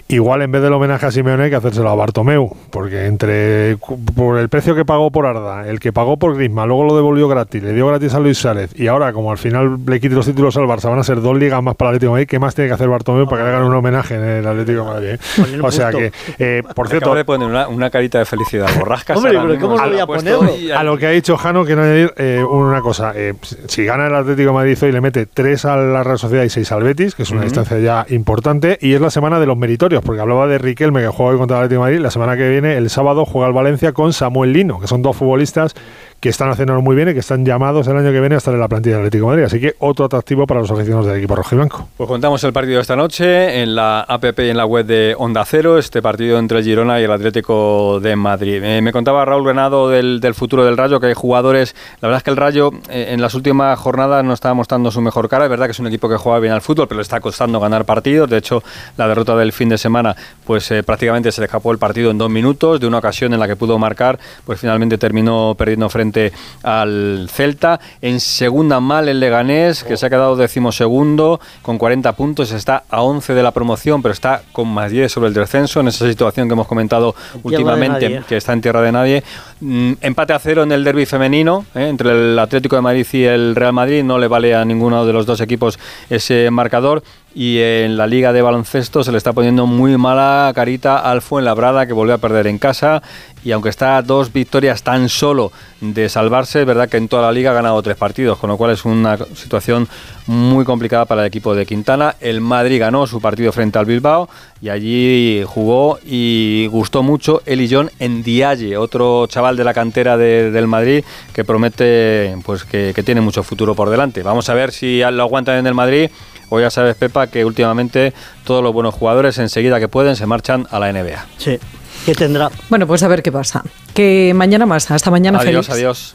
igual 0.08 0.42
en 0.42 0.52
vez 0.52 0.62
del 0.62 0.74
homenaje 0.74 1.06
a 1.06 1.12
Simeone 1.12 1.44
hay 1.44 1.50
que 1.50 1.56
hacérselo 1.56 1.90
a 1.90 1.96
Bartomeu, 1.96 2.56
porque 2.70 3.06
entre 3.06 3.78
por 4.16 4.38
el 4.38 4.50
precio 4.50 4.76
que 4.76 4.86
pagó 4.86 5.12
por 5.12 5.26
Arda, 5.26 5.68
el 5.68 5.80
que 5.80 5.94
pagó 5.94 6.18
por 6.18 6.36
Grisma, 6.36 6.66
luego 6.66 6.86
lo 6.86 6.96
devolvió 6.96 7.28
gratis, 7.28 7.64
le 7.64 7.74
dio 7.74 7.88
gratis 7.88 8.14
a 8.14 8.20
Luis 8.20 8.38
Sárez 8.38 8.78
y 8.78 8.88
ahora 8.88 9.14
como 9.14 9.32
al 9.32 9.38
final 9.38 9.78
le 9.86 10.00
quite 10.00 10.16
los 10.16 10.26
títulos 10.26 10.58
al 10.58 10.64
Barça, 10.64 10.90
van 10.90 11.00
a 11.00 11.04
ser 11.04 11.22
dos 11.22 11.38
ligas 11.38 11.62
más 11.64 11.76
para 11.76 11.92
el 11.92 11.96
Atlético 11.96 12.12
de 12.12 12.14
Madrid. 12.14 12.28
¿Qué 12.28 12.40
más 12.40 12.56
tiene 12.56 12.70
que 12.70 12.74
hacer 12.74 12.90
Bartomeu 12.90 13.28
para 13.28 13.44
que 13.44 13.50
le 13.50 13.56
hagan 13.56 13.68
un 13.68 13.76
homenaje 13.76 14.16
en 14.16 14.24
el 14.24 14.48
Atlético 14.48 14.80
de 14.80 14.86
Madrid? 14.86 15.10
Eh? 15.10 15.60
O 15.62 15.72
sea 15.72 15.92
que, 15.92 16.12
eh, 16.40 16.63
por 16.76 16.88
cierto. 16.88 17.14
le 17.16 17.26
poner 17.26 17.48
una, 17.48 17.68
una, 17.68 17.90
carita 17.90 18.20
de 18.20 18.26
felicidad. 18.26 18.68
Borrascas. 18.78 19.18
Hombre, 19.18 19.32
pero 19.34 19.60
¿cómo 19.60 19.78
lo 19.78 19.90
voy 19.90 20.00
a 20.00 20.06
poner? 20.06 20.74
A 20.76 20.84
lo 20.84 20.98
que 20.98 21.08
ha 21.08 21.10
dicho 21.12 21.38
Jano, 21.38 21.66
quiero 21.66 21.84
añadir 21.84 22.14
eh, 22.18 22.44
una 22.44 22.82
cosa. 22.82 23.14
Eh, 23.16 23.34
si 23.68 23.86
gana 23.86 24.08
el 24.08 24.16
Atlético 24.16 24.50
de 24.50 24.54
Madrid 24.54 24.78
hoy, 24.82 24.92
le 24.92 25.02
mete 25.02 25.26
tres 25.26 25.66
a 25.66 25.78
la 25.78 26.04
Real 26.04 26.20
Sociedad 26.20 26.44
y 26.44 26.50
seis 26.50 26.72
al 26.72 26.84
Betis, 26.84 27.16
que 27.16 27.24
es 27.24 27.32
una 27.32 27.44
distancia 27.44 27.80
ya 27.80 28.06
importante. 28.10 28.78
Y 28.82 28.94
es 28.94 29.02
la 29.02 29.10
semana 29.10 29.40
de 29.40 29.46
los 29.46 29.58
meritorios, 29.58 30.04
porque 30.04 30.22
hablaba 30.22 30.48
de 30.48 30.58
Riquelme, 30.58 31.02
que 31.02 31.08
juega 31.08 31.32
hoy 31.34 31.38
contra 31.38 31.58
el 31.58 31.64
Atlético 31.64 31.84
de 31.84 31.92
Madrid. 31.92 32.04
La 32.04 32.12
semana 32.12 32.38
que 32.38 32.50
viene, 32.50 32.78
el 32.78 32.90
sábado, 32.90 33.26
juega 33.26 33.48
el 33.48 33.54
Valencia 33.54 33.94
con 33.94 34.14
Samuel 34.14 34.54
Lino, 34.54 34.80
que 34.80 34.88
son 34.88 35.02
dos 35.02 35.16
futbolistas 35.18 35.76
que 36.24 36.30
están 36.30 36.50
haciendo 36.50 36.82
muy 36.82 36.96
bien 36.96 37.10
y 37.10 37.14
que 37.14 37.20
están 37.20 37.44
llamados 37.44 37.86
el 37.88 37.98
año 37.98 38.10
que 38.14 38.22
viene 38.22 38.36
a 38.36 38.38
estar 38.38 38.54
en 38.54 38.62
la 38.62 38.70
plantilla 38.70 38.96
del 38.96 39.08
Atlético 39.08 39.26
de 39.26 39.30
Madrid. 39.32 39.44
Así 39.44 39.60
que 39.60 39.76
otro 39.80 40.06
atractivo 40.06 40.48
para 40.48 40.62
los 40.62 40.72
aficionados 40.72 41.06
del 41.06 41.18
equipo 41.18 41.36
rojiblanco. 41.36 41.90
Pues 41.98 42.08
contamos 42.08 42.42
el 42.46 42.54
partido 42.54 42.78
de 42.78 42.82
esta 42.84 42.96
noche 42.96 43.62
en 43.62 43.76
la 43.76 44.00
APP 44.08 44.40
y 44.40 44.50
en 44.50 44.56
la 44.56 44.66
web 44.66 44.86
de 44.86 45.16
Onda 45.18 45.44
Cero, 45.44 45.78
este 45.78 46.02
partido 46.02 46.40
entre 46.40 46.64
Girona 46.64 47.02
y 47.02 47.04
el 47.04 47.12
Atlético 47.12 48.00
de 48.00 48.16
Madrid. 48.16 48.64
Eh, 48.64 48.82
me 48.82 48.94
contaba 48.94 49.26
Raúl 49.26 49.44
Renado 49.44 49.90
del, 49.90 50.22
futuro 50.34 50.64
del 50.64 50.78
Rayo, 50.78 51.02
que 51.02 51.08
hay 51.08 51.14
jugadores, 51.14 51.76
la 52.00 52.08
verdad 52.08 52.20
es 52.20 52.24
que 52.24 52.32
el 52.32 52.38
Rayo 52.38 52.72
eh, 52.90 53.08
en 53.10 53.22
las 53.22 53.34
últimas 53.34 53.78
jornadas 53.78 54.24
no 54.24 54.32
estaba 54.32 54.54
mostrando 54.54 54.92
su 54.92 55.02
mejor 55.02 55.28
cara, 55.28 55.44
es 55.44 55.50
verdad 55.50 55.66
que 55.66 55.74
es 55.74 55.80
un 55.80 55.88
equipo 55.88 56.08
que 56.08 56.16
juega 56.16 56.40
bien 56.40 56.54
al 56.54 56.62
fútbol, 56.62 56.88
pero 56.88 57.00
le 57.00 57.04
está 57.04 57.20
costando 57.20 57.60
ganar 57.60 57.84
partidos, 57.84 58.30
de 58.30 58.38
hecho 58.38 58.64
la 58.96 59.10
derrota 59.10 59.36
del 59.36 59.52
fin 59.52 59.68
de 59.68 59.78
semana 59.78 60.16
pues 60.46 60.70
eh, 60.72 60.84
prácticamente 60.84 61.32
se 61.32 61.42
le 61.42 61.46
escapó 61.46 61.72
el 61.72 61.78
partido 61.78 62.12
en 62.12 62.18
dos 62.18 62.30
minutos, 62.30 62.80
de 62.80 62.88
una 62.88 63.00
ocasión 63.00 63.34
en 63.34 63.40
la 63.40 63.48
que 63.48 63.56
pudo 63.56 63.78
marcar, 63.80 64.20
pues 64.46 64.60
finalmente 64.60 64.98
terminó 64.98 65.56
perdiendo 65.58 65.90
frente 65.90 66.32
al 66.64 67.28
Celta. 67.32 67.80
En 68.02 68.20
segunda 68.20 68.80
mal 68.80 69.10
el 69.10 69.20
Leganés, 69.20 69.84
que 69.84 69.98
se 69.98 70.06
ha 70.06 70.10
quedado 70.10 70.36
decimosegundo 70.36 71.40
con 71.62 71.78
40 71.78 72.14
puntos, 72.14 72.52
está 72.52 72.84
a 72.90 73.02
11 73.02 73.34
de 73.34 73.44
la 73.44 73.52
promoción, 73.52 74.02
pero 74.02 74.14
está 74.14 74.44
con 74.52 74.68
más 74.68 74.92
10 74.92 75.12
sobre 75.12 75.28
el 75.30 75.34
descenso, 75.34 75.80
en 75.80 75.88
esa 75.88 76.08
situación 76.08 76.48
que 76.48 76.54
hemos 76.54 76.68
comentado 76.68 77.16
últimamente, 77.44 78.24
que 78.28 78.38
está 78.38 78.54
en 78.54 78.62
tierra 78.62 78.82
de 78.82 78.92
nadie. 78.92 79.24
Mm, 79.62 79.94
empate 80.02 80.34
a 80.34 80.40
cero 80.40 80.64
en 80.64 80.72
el 80.72 80.84
derby 80.84 81.06
femenino, 81.06 81.66
¿eh? 81.76 81.88
entre 81.88 82.12
el 82.12 82.40
Atlético 82.40 82.76
de 82.76 82.82
Madrid 82.82 83.06
y 83.14 83.24
el 83.24 83.56
Real 83.56 83.74
Madrid, 83.74 84.04
no 84.04 84.18
le 84.18 84.28
vale 84.28 84.56
a 84.56 84.66
ninguno 84.66 85.06
de 85.06 85.14
los 85.14 85.26
dos 85.26 85.42
equipos 85.42 85.80
ese 86.10 86.50
marcador 86.52 87.04
y 87.36 87.60
en 87.60 87.98
la 87.98 88.08
liga 88.08 88.34
de 88.34 88.42
baloncesto 88.42 89.04
se 89.04 89.12
le 89.12 89.18
está 89.18 89.34
poniendo 89.34 89.66
muy 89.66 89.98
mala 89.98 90.52
carita 90.54 90.98
al 91.00 91.22
Fuenlabrada 91.22 91.88
que 91.88 91.94
volvió 91.94 92.14
a 92.14 92.20
perder 92.20 92.48
en 92.48 92.60
casa 92.60 93.02
y 93.44 93.52
aunque 93.52 93.70
está 93.70 94.02
dos 94.02 94.32
victorias 94.32 94.84
tan 94.84 95.10
solo 95.10 95.52
de 95.82 96.08
salvarse, 96.10 96.62
es 96.62 96.66
verdad 96.66 96.88
que 96.90 96.98
en 96.98 97.08
toda 97.08 97.24
la 97.24 97.32
liga 97.32 97.52
ha 97.52 97.54
ganado 97.54 97.82
tres 97.82 97.98
partidos, 97.98 98.38
con 98.40 98.50
lo 98.50 98.58
cual 98.58 98.72
es 98.72 98.86
una 98.86 99.18
situación 99.36 99.88
muy 100.28 100.64
complicada 100.64 101.06
para 101.06 101.22
el 101.22 101.28
equipo 101.28 101.54
de 101.54 101.66
Quintana. 101.66 102.16
El 102.22 102.40
Madrid 102.40 102.80
ganó 102.80 103.06
su 103.08 103.20
partido 103.20 103.52
frente 103.52 103.78
al 103.78 103.86
Bilbao 103.86 104.30
y 104.62 104.70
allí 104.70 105.44
jugó 105.46 106.00
y 106.06 106.68
gustó 106.68 107.04
mucho 107.04 107.42
Eli 107.46 107.68
John 107.70 107.92
en 108.00 108.24
Dialle, 108.24 108.78
otro 108.78 109.28
chaval 109.28 109.58
de 109.58 109.64
la 109.66 109.74
cantera 109.74 110.16
de- 110.16 110.50
del 110.52 110.68
Madrid 110.68 111.04
que 111.34 111.44
promete 111.44 112.36
pues 112.46 112.64
que, 112.64 112.94
que 112.96 113.04
tiene 113.04 113.20
mucho 113.22 113.44
futuro 113.44 113.76
por 113.76 113.90
delante. 113.90 114.24
Vamos 114.24 114.48
a 114.50 114.54
ver 114.54 114.72
si 114.72 115.00
lo 115.12 115.24
aguantan 115.24 115.58
en 115.58 115.68
el 115.68 115.74
Madrid. 115.74 116.10
O 116.50 116.60
ya 116.60 116.70
sabes, 116.70 116.96
Pepa, 116.96 117.26
que 117.28 117.44
últimamente 117.46 118.14
todos 118.44 118.62
los 118.62 118.72
buenos 118.74 118.94
jugadores 118.94 119.40
enseguida 119.40 119.80
que 119.80 119.88
pueden 119.88 120.16
se 120.16 120.28
marchan 120.28 120.68
a 120.70 120.78
la 120.80 120.92
NBA. 120.94 121.26
Sí, 121.38 121.58
que 122.06 122.14
tendrá. 122.16 122.50
Bueno, 122.70 122.86
pues 122.88 123.04
a 123.04 123.08
ver 123.08 123.24
qué 123.24 123.32
pasa. 123.32 123.64
Que 123.94 124.34
mañana 124.36 124.66
más. 124.66 124.90
Hasta 124.92 125.10
mañana, 125.12 125.40
Adiós, 125.40 125.68
Félix. 125.68 125.70
adiós. 125.70 126.14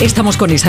Estamos 0.00 0.36
con 0.36 0.50
Isabel. 0.50 0.66